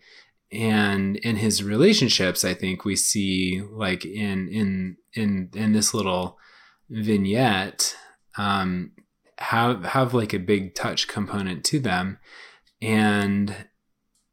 [0.52, 6.38] and in his relationships i think we see like in in in in this little
[6.90, 7.96] vignette
[8.36, 8.92] um
[9.38, 12.18] have have like a big touch component to them
[12.83, 13.57] and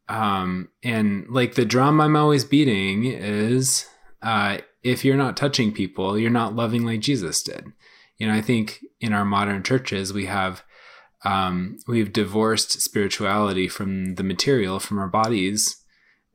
[0.10, 3.86] um and like the drum i'm always beating is
[4.22, 7.66] uh if you're not touching people you're not loving like jesus did.
[8.18, 10.64] You know i think in our modern churches we have
[11.24, 15.78] um we've divorced spirituality from the material from our bodies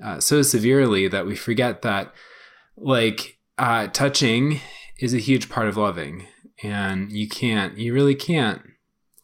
[0.03, 2.13] uh, so severely that we forget that
[2.77, 4.61] like uh touching
[4.99, 6.27] is a huge part of loving.
[6.63, 8.63] And you can't, you really can't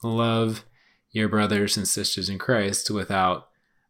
[0.03, 0.65] love
[1.13, 3.49] your brothers and sisters in Christ without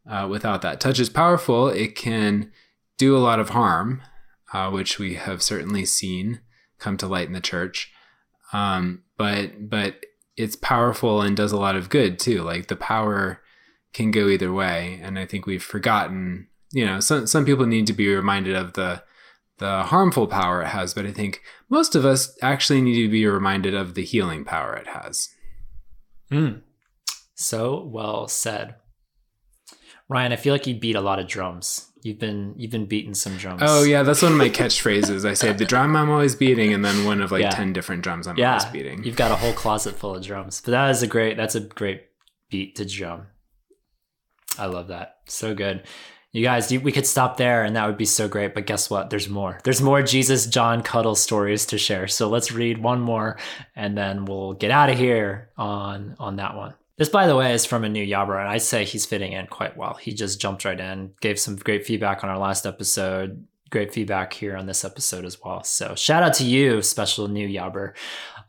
[0.09, 0.79] uh, without that.
[0.79, 1.67] Touch is powerful.
[1.67, 2.51] It can
[2.97, 4.01] do a lot of harm,
[4.53, 6.41] uh, which we have certainly seen
[6.79, 7.91] come to light in the church.
[8.53, 10.03] Um, but but
[10.37, 12.41] it's powerful and does a lot of good too.
[12.41, 13.41] Like the power
[13.93, 16.47] can go either way, and I think we've forgotten.
[16.73, 19.03] You know, some some people need to be reminded of the
[19.59, 23.27] the harmful power it has, but I think most of us actually need to be
[23.27, 25.29] reminded of the healing power it has.
[26.31, 26.61] Mm.
[27.41, 28.75] So well said.
[30.09, 31.87] Ryan, I feel like you beat a lot of drums.
[32.03, 33.61] You've been you've been beating some drums.
[33.63, 35.27] Oh yeah, that's one of my catchphrases.
[35.27, 37.51] I say the drum I'm always beating, and then one of like Yeah.
[37.51, 38.53] ten different drums I'm yeah.
[38.57, 39.03] always beating.
[39.03, 40.61] You've got a whole closet full of drums.
[40.65, 42.03] But that is a great that's a great
[42.49, 43.27] beat to drum.
[44.57, 45.17] I love that.
[45.27, 45.83] So good.
[46.33, 48.53] You guys, we could stop there and that would be so great.
[48.53, 49.09] But guess what?
[49.09, 49.59] There's more.
[49.65, 52.07] There's more Jesus John Cuddle stories to share.
[52.07, 53.37] So let's read one more
[53.75, 56.73] and then we'll get out of here on on that one.
[56.97, 59.47] This, by the way, is from a new Yabber, and I'd say he's fitting in
[59.47, 59.95] quite well.
[59.95, 64.33] He just jumped right in, gave some great feedback on our last episode, great feedback
[64.33, 65.63] here on this episode as well.
[65.63, 67.93] So shout out to you, special new Yabber.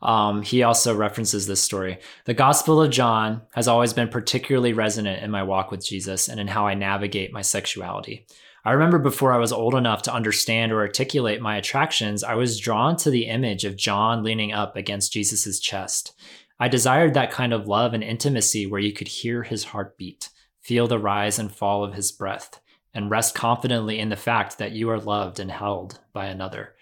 [0.01, 1.97] Um, he also references this story.
[2.25, 6.39] The Gospel of John has always been particularly resonant in my walk with Jesus and
[6.39, 8.27] in how I navigate my sexuality.
[8.65, 12.59] I remember before I was old enough to understand or articulate my attractions, I was
[12.59, 16.13] drawn to the image of John leaning up against Jesus' chest.
[16.59, 20.29] I desired that kind of love and intimacy where you could hear his heartbeat,
[20.61, 22.61] feel the rise and fall of his breath,
[22.93, 26.75] and rest confidently in the fact that you are loved and held by another.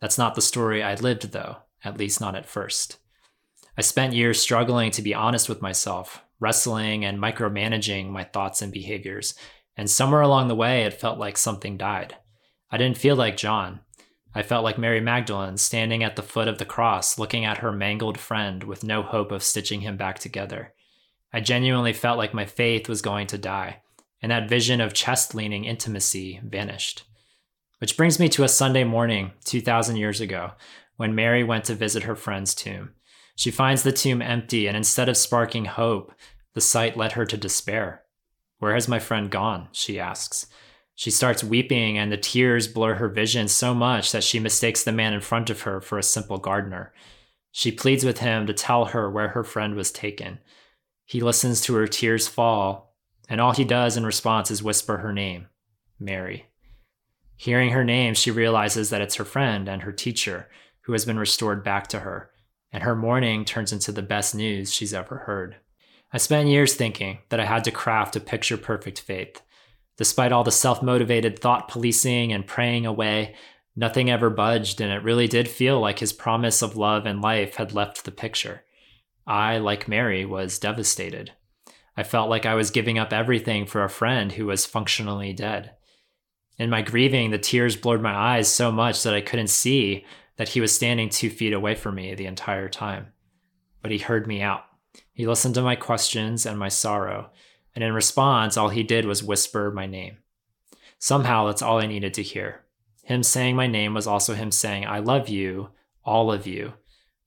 [0.00, 2.98] That's not the story I lived, though, at least not at first.
[3.78, 8.72] I spent years struggling to be honest with myself, wrestling and micromanaging my thoughts and
[8.72, 9.34] behaviors,
[9.76, 12.16] and somewhere along the way it felt like something died.
[12.70, 13.80] I didn't feel like John.
[14.36, 17.72] I felt like Mary Magdalene standing at the foot of the cross, looking at her
[17.72, 20.74] mangled friend with no hope of stitching him back together.
[21.32, 23.80] I genuinely felt like my faith was going to die,
[24.20, 27.04] and that vision of chest leaning intimacy vanished.
[27.78, 30.52] Which brings me to a Sunday morning, 2,000 years ago,
[30.98, 32.90] when Mary went to visit her friend's tomb.
[33.36, 36.12] She finds the tomb empty, and instead of sparking hope,
[36.52, 38.02] the sight led her to despair.
[38.58, 39.68] Where has my friend gone?
[39.72, 40.46] she asks.
[40.96, 44.92] She starts weeping, and the tears blur her vision so much that she mistakes the
[44.92, 46.92] man in front of her for a simple gardener.
[47.52, 50.38] She pleads with him to tell her where her friend was taken.
[51.04, 52.96] He listens to her tears fall,
[53.28, 55.48] and all he does in response is whisper her name
[56.00, 56.46] Mary.
[57.36, 60.48] Hearing her name, she realizes that it's her friend and her teacher
[60.82, 62.30] who has been restored back to her,
[62.72, 65.56] and her mourning turns into the best news she's ever heard.
[66.12, 69.42] I spent years thinking that I had to craft a picture perfect faith.
[69.96, 73.34] Despite all the self motivated thought policing and praying away,
[73.74, 77.56] nothing ever budged, and it really did feel like his promise of love and life
[77.56, 78.62] had left the picture.
[79.26, 81.32] I, like Mary, was devastated.
[81.96, 85.72] I felt like I was giving up everything for a friend who was functionally dead.
[86.58, 90.04] In my grieving, the tears blurred my eyes so much that I couldn't see
[90.36, 93.08] that he was standing two feet away from me the entire time.
[93.82, 94.64] But he heard me out.
[95.12, 97.30] He listened to my questions and my sorrow,
[97.76, 100.16] and in response, all he did was whisper my name.
[100.98, 102.64] Somehow, that's all I needed to hear.
[103.04, 105.68] Him saying my name was also him saying, I love you,
[106.02, 106.72] all of you.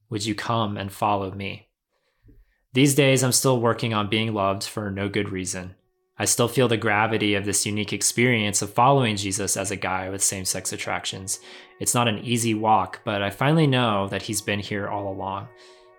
[0.10, 1.70] Would you come and follow me?
[2.74, 5.76] These days, I'm still working on being loved for no good reason.
[6.18, 10.10] I still feel the gravity of this unique experience of following Jesus as a guy
[10.10, 11.40] with same sex attractions.
[11.80, 15.48] It's not an easy walk, but I finally know that he's been here all along.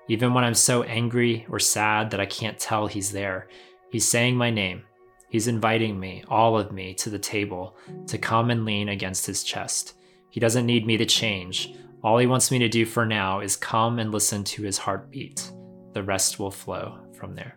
[0.08, 3.46] Even when I'm so angry or sad that I can't tell he's there,
[3.90, 4.82] he's saying my name.
[5.28, 7.76] He's inviting me, all of me, to the table
[8.08, 9.94] to come and lean against his chest.
[10.30, 11.74] He doesn't need me to change.
[12.02, 15.52] All he wants me to do for now is come and listen to his heartbeat.
[15.92, 17.56] The rest will flow from there.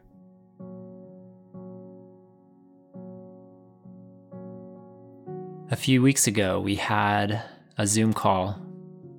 [5.72, 7.42] A few weeks ago, we had
[7.80, 8.60] a Zoom call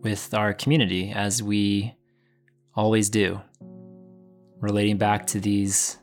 [0.02, 1.96] with our community, as we
[2.76, 3.40] always do,
[4.60, 5.98] relating back to these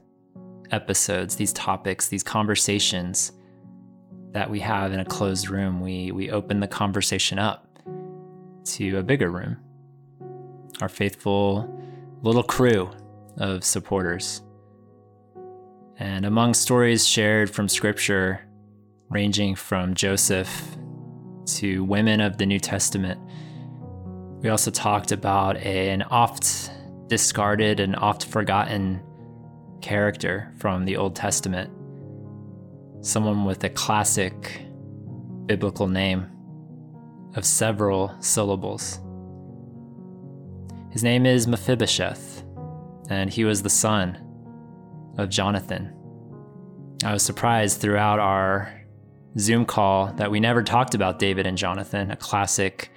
[0.72, 3.32] episodes, these topics, these conversations
[4.32, 5.82] that we have in a closed room.
[5.82, 7.67] We, we open the conversation up
[8.63, 9.57] to a bigger room,
[10.82, 11.69] our faithful
[12.22, 12.89] little crew
[13.38, 14.41] of supporters.
[15.97, 18.41] And among stories shared from scripture,
[19.09, 20.49] ranging from Joseph
[21.45, 23.19] to women of the New Testament.
[24.41, 26.72] We also talked about an oft
[27.07, 29.01] discarded and oft forgotten
[29.82, 31.69] character from the Old Testament,
[33.01, 34.61] someone with a classic
[35.45, 36.27] biblical name
[37.36, 38.99] of several syllables.
[40.91, 42.43] His name is Mephibosheth,
[43.09, 44.17] and he was the son
[45.17, 45.93] of Jonathan.
[47.03, 48.82] I was surprised throughout our
[49.38, 52.91] Zoom call that we never talked about David and Jonathan, a classic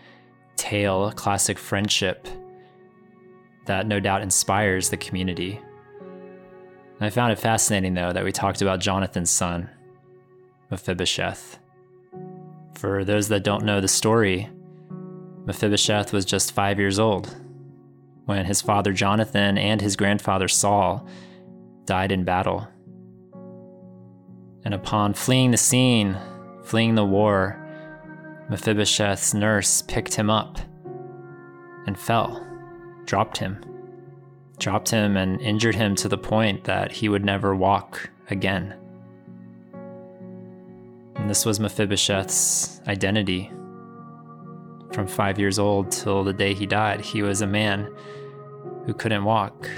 [0.56, 2.28] tale, a classic friendship
[3.66, 5.60] that no doubt inspires the community.
[7.04, 9.68] I found it fascinating, though, that we talked about Jonathan's son,
[10.70, 11.58] Mephibosheth.
[12.74, 14.48] For those that don't know the story,
[15.44, 17.34] Mephibosheth was just five years old
[18.24, 21.06] when his father Jonathan and his grandfather Saul
[21.84, 22.66] died in battle.
[24.64, 26.16] And upon fleeing the scene,
[26.62, 27.60] fleeing the war,
[28.48, 30.58] Mephibosheth's nurse picked him up
[31.86, 32.46] and fell,
[33.04, 33.62] dropped him,
[34.58, 38.74] dropped him and injured him to the point that he would never walk again.
[41.16, 43.50] And this was Mephibosheth's identity.
[44.92, 47.92] From five years old till the day he died, he was a man
[48.86, 49.68] who couldn't walk,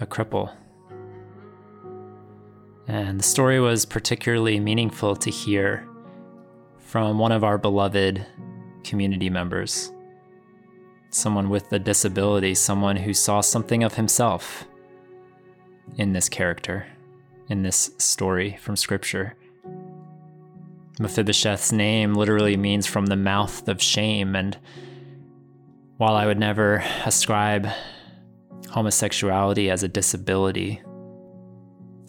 [0.00, 0.54] a cripple.
[2.86, 5.88] And the story was particularly meaningful to hear
[6.78, 8.24] from one of our beloved
[8.84, 9.90] community members.
[11.14, 14.66] Someone with a disability, someone who saw something of himself
[15.96, 16.88] in this character,
[17.48, 19.36] in this story from Scripture.
[20.98, 24.58] Mephibosheth's name literally means from the mouth of shame, and
[25.98, 27.68] while I would never ascribe
[28.70, 30.82] homosexuality as a disability,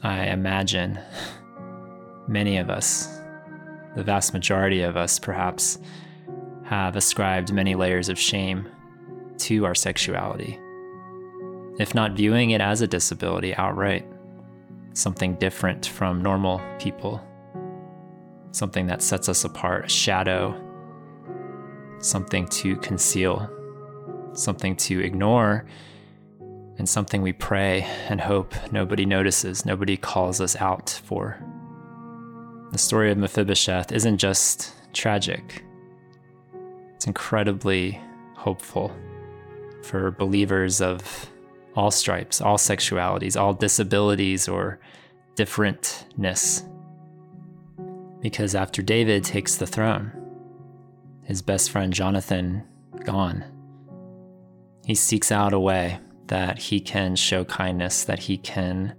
[0.02, 0.98] I imagine
[2.28, 3.20] many of us,
[3.96, 5.78] the vast majority of us perhaps,
[6.64, 8.68] have ascribed many layers of shame
[9.40, 10.60] to our sexuality.
[11.78, 14.08] If not viewing it as a disability outright,
[14.94, 17.22] something different from normal people,
[18.52, 20.56] something that sets us apart, a shadow,
[22.00, 23.50] something to conceal,
[24.34, 25.66] something to ignore
[26.78, 31.38] and something we pray and hope nobody notices, nobody calls us out for.
[32.72, 35.64] The story of Mephibosheth isn't just tragic,
[36.96, 38.00] it's incredibly
[38.36, 38.96] hopeful
[39.86, 41.30] for believers of
[41.76, 44.80] all stripes, all sexualities, all disabilities, or
[45.36, 46.68] differentness.
[48.22, 50.12] Because after David takes the throne,
[51.24, 52.64] his best friend Jonathan
[53.04, 53.44] gone,
[54.86, 58.96] he seeks out a way that he can show kindness, that he can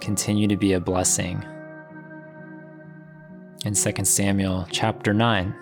[0.00, 1.44] continue to be a blessing.
[3.64, 5.54] In 2 Samuel chapter 9,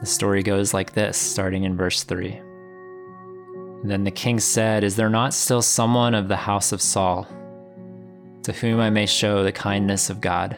[0.00, 2.41] the story goes like this, starting in verse 3.
[3.82, 7.26] Then the king said, Is there not still someone of the house of Saul
[8.44, 10.56] to whom I may show the kindness of God?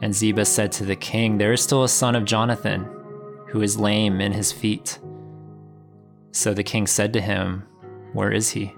[0.00, 2.88] And Ziba said to the king, There is still a son of Jonathan
[3.48, 4.98] who is lame in his feet.
[6.32, 7.66] So the king said to him,
[8.12, 8.72] Where is he?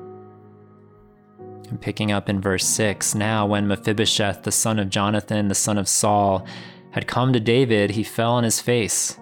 [1.69, 5.79] And picking up in verse 6 Now, when Mephibosheth, the son of Jonathan, the son
[5.79, 6.47] of Saul,
[6.91, 9.17] had come to David, he fell on his face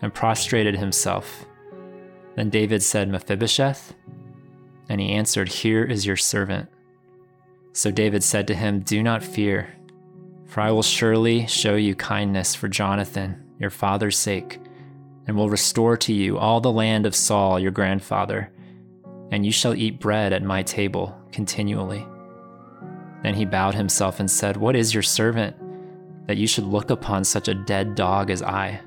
[0.00, 1.44] and prostrated himself.
[2.36, 3.94] Then David said, Mephibosheth?
[4.88, 6.68] And he answered, Here is your servant.
[7.72, 9.74] So David said to him, Do not fear,
[10.46, 14.60] for I will surely show you kindness for Jonathan, your father's sake
[15.30, 18.52] and will restore to you all the land of Saul your grandfather,
[19.30, 22.04] and you shall eat bread at my table continually.
[23.22, 25.56] Then he bowed himself and said, What is your servant,
[26.26, 28.80] that you should look upon such a dead dog as I?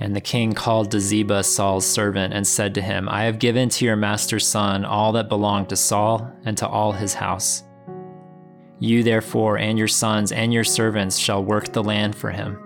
[0.00, 3.68] And the king called to Ziba, Saul's servant, and said to him, I have given
[3.70, 7.62] to your master's son all that belonged to Saul and to all his house.
[8.80, 12.58] You therefore and your sons and your servants shall work the land for him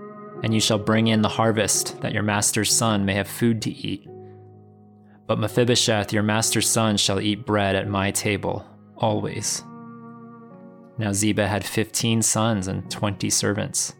[0.43, 3.71] and you shall bring in the harvest, that your master's son may have food to
[3.71, 4.09] eat.
[5.27, 8.65] But Mephibosheth, your master's son, shall eat bread at my table,
[8.97, 9.63] always.
[10.97, 13.95] Now Ziba had fifteen sons and twenty servants.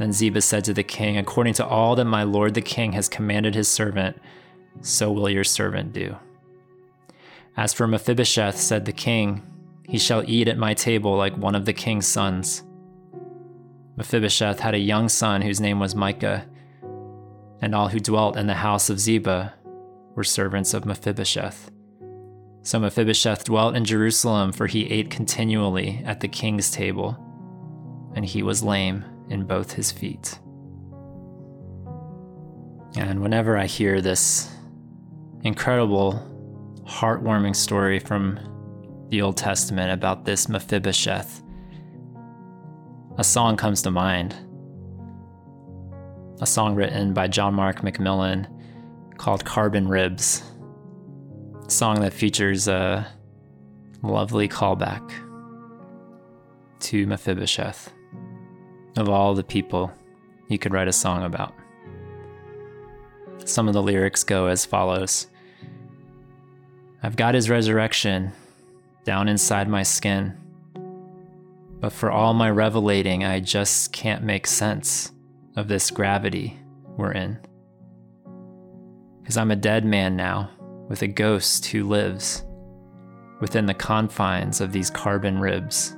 [0.00, 3.06] Then Ziba said to the king, According to all that my lord the king has
[3.06, 4.18] commanded his servant,
[4.80, 6.16] so will your servant do.
[7.54, 9.42] As for Mephibosheth, said the king,
[9.86, 12.62] he shall eat at my table like one of the king's sons.
[13.98, 16.46] Mephibosheth had a young son whose name was Micah,
[17.60, 19.52] and all who dwelt in the house of Ziba
[20.14, 21.70] were servants of Mephibosheth.
[22.62, 27.22] So Mephibosheth dwelt in Jerusalem, for he ate continually at the king's table,
[28.14, 30.38] and he was lame in both his feet.
[32.96, 34.52] And whenever I hear this
[35.42, 36.26] incredible,
[36.84, 38.38] heartwarming story from
[39.08, 41.42] the Old Testament about this Mephibosheth,
[43.16, 44.34] a song comes to mind.
[46.40, 48.48] A song written by John Mark McMillan
[49.18, 50.42] called Carbon Ribs.
[51.66, 53.06] A song that features a
[54.02, 55.08] lovely callback
[56.80, 57.92] to Mephibosheth.
[58.96, 59.92] Of all the people
[60.48, 61.54] you could write a song about.
[63.44, 65.26] Some of the lyrics go as follows
[67.02, 68.32] I've got his resurrection
[69.04, 70.36] down inside my skin.
[71.80, 75.10] But for all my revelating, I just can't make sense
[75.56, 76.58] of this gravity
[76.98, 77.38] we're in.
[79.22, 80.50] Because I'm a dead man now
[80.88, 82.44] with a ghost who lives
[83.40, 85.96] within the confines of these carbon ribs.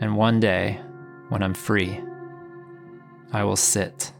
[0.00, 0.80] And one day,
[1.28, 2.00] when I'm free,
[3.32, 4.12] I will sit,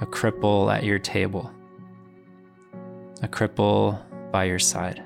[0.00, 1.50] a cripple at your table,
[3.22, 4.00] a cripple
[4.30, 5.02] by your side.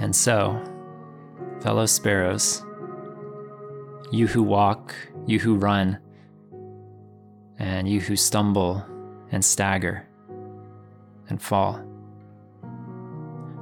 [0.00, 0.62] And so,
[1.60, 2.64] fellow sparrows,
[4.12, 4.94] you who walk,
[5.26, 5.98] you who run,
[7.58, 8.84] and you who stumble
[9.32, 10.06] and stagger
[11.28, 11.74] and fall.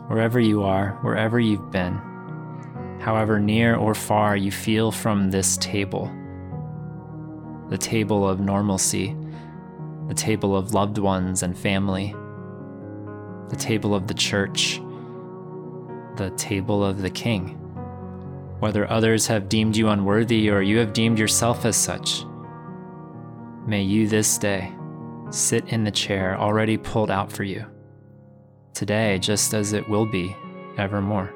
[0.09, 2.01] Wherever you are, wherever you've been,
[3.01, 6.10] however near or far you feel from this table,
[7.68, 9.16] the table of normalcy,
[10.09, 12.14] the table of loved ones and family,
[13.48, 14.81] the table of the church,
[16.16, 17.51] the table of the king.
[18.60, 22.24] Whether others have deemed you unworthy or you have deemed yourself as such,
[23.66, 24.73] may you this day
[25.31, 27.66] sit in the chair already pulled out for you.
[28.73, 30.35] Today, just as it will be
[30.78, 31.35] evermore.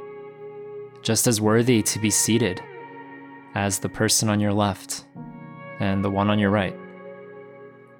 [1.02, 2.62] Just as worthy to be seated
[3.55, 5.06] as the person on your left
[5.81, 6.77] and the one on your right.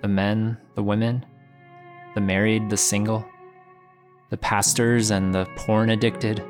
[0.03, 1.25] The men, the women,
[2.15, 3.27] the married, the single,
[4.29, 6.45] the pastors and the porn addicted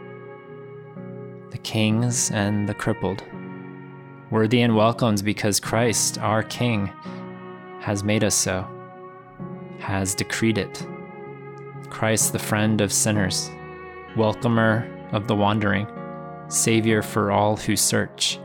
[1.50, 3.22] the kings and the crippled.
[4.30, 6.86] Worthy and welcomed because Christ, our King,
[7.80, 8.66] has made us so,
[9.78, 10.86] has decreed it.
[11.88, 13.50] Christ, the friend of sinners,
[14.16, 15.86] welcomer of the wandering,
[16.50, 18.38] Savior for all who search.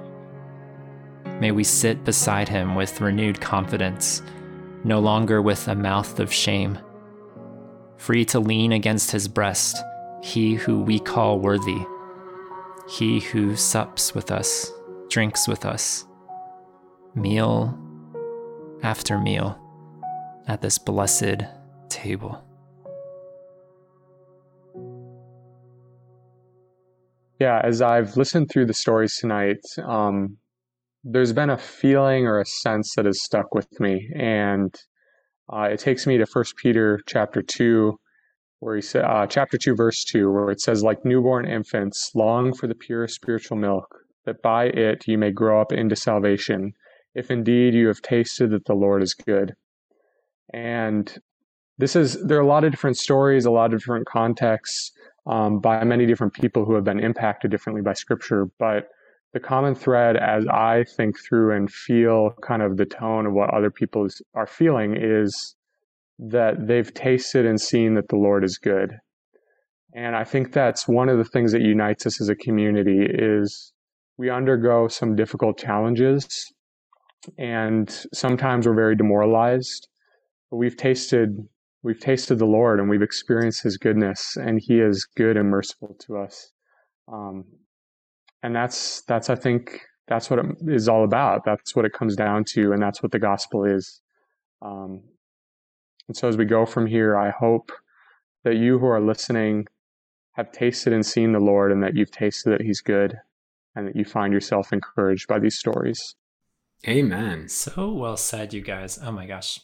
[1.39, 4.21] May we sit beside him with renewed confidence,
[4.83, 6.79] no longer with a mouth of shame,
[7.97, 9.77] free to lean against his breast,
[10.23, 11.83] he who we call worthy
[12.87, 14.71] he who sups with us,
[15.09, 16.05] drinks with us,
[17.15, 17.77] meal
[18.83, 19.59] after meal
[20.47, 21.43] at this blessed
[21.89, 22.43] table.
[27.39, 30.37] Yeah, as I've listened through the stories tonight, um,
[31.03, 34.73] there's been a feeling or a sense that has stuck with me, and
[35.51, 37.99] uh, it takes me to First Peter chapter two,
[38.59, 42.53] where he said, uh, chapter 2, verse 2, where it says, Like newborn infants, long
[42.53, 43.85] for the pure spiritual milk,
[44.25, 46.73] that by it you may grow up into salvation,
[47.13, 49.53] if indeed you have tasted that the Lord is good.
[50.53, 51.15] And
[51.77, 54.91] this is, there are a lot of different stories, a lot of different contexts
[55.27, 58.47] um, by many different people who have been impacted differently by Scripture.
[58.59, 58.89] But
[59.33, 63.53] the common thread, as I think through and feel kind of the tone of what
[63.53, 65.55] other people are feeling, is
[66.19, 68.97] that they've tasted and seen that the Lord is good.
[69.93, 73.73] And I think that's one of the things that unites us as a community is
[74.17, 76.53] we undergo some difficult challenges
[77.37, 79.87] and sometimes we're very demoralized.
[80.49, 81.47] But we've tasted
[81.85, 85.95] we've tasted the Lord and we've experienced his goodness and he is good and merciful
[85.99, 86.51] to us.
[87.07, 87.45] Um,
[88.41, 91.45] and that's that's I think that's what it is all about.
[91.45, 94.01] That's what it comes down to, and that's what the gospel is.
[94.61, 95.03] Um,
[96.07, 97.71] and so as we go from here, I hope
[98.43, 99.67] that you who are listening
[100.33, 103.15] have tasted and seen the Lord and that you've tasted that He's good
[103.75, 106.15] and that you find yourself encouraged by these stories.
[106.87, 107.47] Amen.
[107.47, 108.99] So well said, you guys.
[109.03, 109.59] Oh my gosh.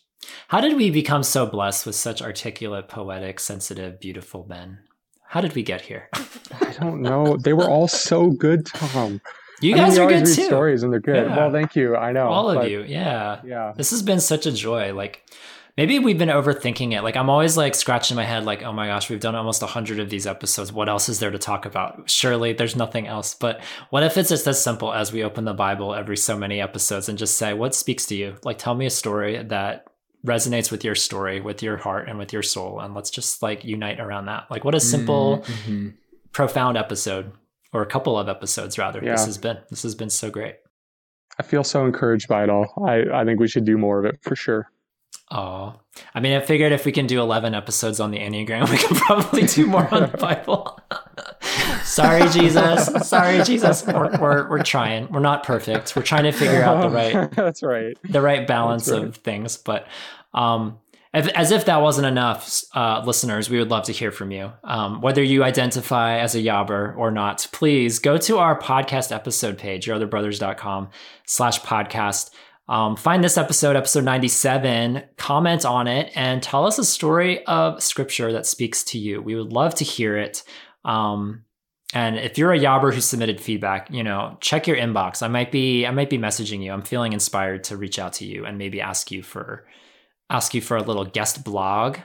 [0.47, 4.79] How did we become so blessed with such articulate, poetic, sensitive, beautiful men?
[5.27, 6.09] How did we get here?
[6.13, 7.37] I don't know.
[7.37, 9.21] They were all so good, Tom.
[9.61, 10.43] You I mean, guys are good read too.
[10.43, 11.27] Stories and they're good.
[11.27, 11.37] Yeah.
[11.37, 11.95] Well, thank you.
[11.95, 12.83] I know All of you.
[12.83, 13.41] Yeah.
[13.45, 13.73] Yeah.
[13.77, 14.93] This has been such a joy.
[14.93, 15.23] Like
[15.77, 17.01] maybe we've been overthinking it.
[17.03, 19.99] Like I'm always like scratching my head like, "Oh my gosh, we've done almost 100
[19.99, 20.73] of these episodes.
[20.73, 22.09] What else is there to talk about?
[22.09, 23.61] Surely there's nothing else." But
[23.91, 27.07] what if it's just as simple as we open the Bible every so many episodes
[27.07, 29.85] and just say, "What speaks to you?" Like tell me a story that
[30.25, 33.65] resonates with your story, with your heart and with your soul and let's just like
[33.65, 34.45] unite around that.
[34.51, 35.93] Like what a simple Mhm.
[36.31, 37.31] profound episode
[37.73, 39.57] or a couple of episodes rather this has been.
[39.69, 40.55] This has been so great.
[41.39, 42.67] I feel so encouraged by it all.
[42.85, 44.69] I, I think we should do more of it for sure.
[45.31, 45.79] Oh,
[46.13, 48.95] I mean, I figured if we can do 11 episodes on the Enneagram, we can
[48.97, 50.77] probably do more on the Bible.
[51.91, 53.07] Sorry, Jesus.
[53.07, 53.85] Sorry, Jesus.
[53.85, 55.11] We're, we're, we're trying.
[55.11, 55.93] We're not perfect.
[55.95, 57.97] We're trying to figure out the right That's right.
[58.03, 59.03] the right balance right.
[59.03, 59.57] of things.
[59.57, 59.87] But
[60.33, 60.79] um,
[61.13, 64.53] as, as if that wasn't enough, uh, listeners, we would love to hear from you.
[64.63, 69.57] Um, whether you identify as a yobber or not, please go to our podcast episode
[69.57, 70.89] page, yourotherbrothers.com
[71.25, 72.29] slash podcast.
[72.69, 77.83] Um, find this episode, episode 97, comment on it, and tell us a story of
[77.83, 79.21] scripture that speaks to you.
[79.21, 80.43] We would love to hear it.
[80.85, 81.43] Um,
[81.93, 85.21] and if you're a yobber who submitted feedback, you know, check your inbox.
[85.21, 86.71] I might be I might be messaging you.
[86.71, 89.65] I'm feeling inspired to reach out to you and maybe ask you for
[90.29, 91.97] ask you for a little guest blog.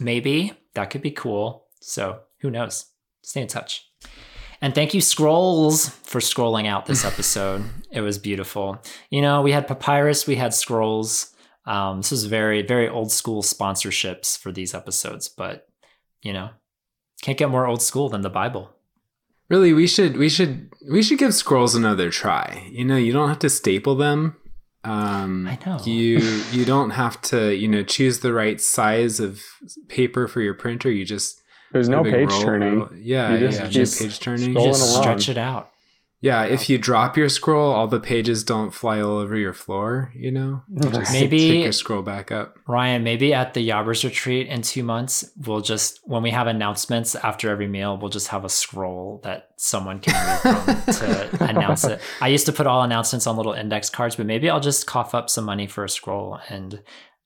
[0.00, 1.66] Maybe that could be cool.
[1.80, 2.86] So who knows?
[3.22, 3.88] Stay in touch.
[4.62, 7.64] And thank you, Scrolls, for scrolling out this episode.
[7.90, 8.80] it was beautiful.
[9.10, 11.34] You know, we had Papyrus, we had Scrolls.
[11.66, 15.68] Um, this was very, very old school sponsorships for these episodes, but
[16.22, 16.50] you know,
[17.22, 18.74] can't get more old school than the Bible.
[19.52, 22.66] Really, we should we should we should give scrolls another try.
[22.72, 24.36] You know, you don't have to staple them.
[24.82, 25.78] Um, I know.
[25.84, 26.18] you
[26.52, 29.42] you don't have to you know choose the right size of
[29.88, 30.90] paper for your printer.
[30.90, 32.78] You just There's no put a big page roll- turning.
[32.78, 34.54] roll- Yeah, You just yeah, keep just page turning.
[34.54, 35.02] scrolling Just along.
[35.02, 35.70] stretch it out.
[36.22, 40.12] Yeah, if you drop your scroll, all the pages don't fly all over your floor.
[40.14, 42.56] You know, You just Maybe- pick your scroll back up.
[42.68, 47.16] Ryan, maybe at the Yobbers retreat in two months, we'll just when we have announcements
[47.16, 51.82] after every meal, we'll just have a scroll that someone can read from to announce
[51.84, 52.00] it.
[52.20, 55.16] I used to put all announcements on little index cards, but maybe I'll just cough
[55.16, 56.80] up some money for a scroll and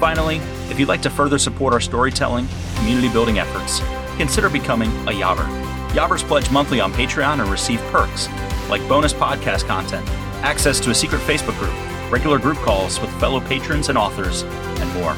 [0.00, 0.40] Finally,
[0.70, 3.80] if you'd like to further support our storytelling, community building efforts,
[4.16, 5.46] consider becoming a Yobber.
[5.90, 8.28] Yobbers pledge monthly on Patreon and receive perks
[8.68, 10.08] like bonus podcast content,
[10.42, 14.94] access to a secret Facebook group, regular group calls with fellow patrons and authors, and
[14.94, 15.14] more.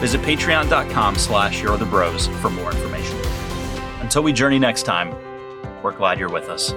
[0.00, 3.18] Visit patreon.com slash yourotherbros for more information.
[4.00, 5.14] Until we journey next time,
[5.82, 6.72] we're glad you're with us.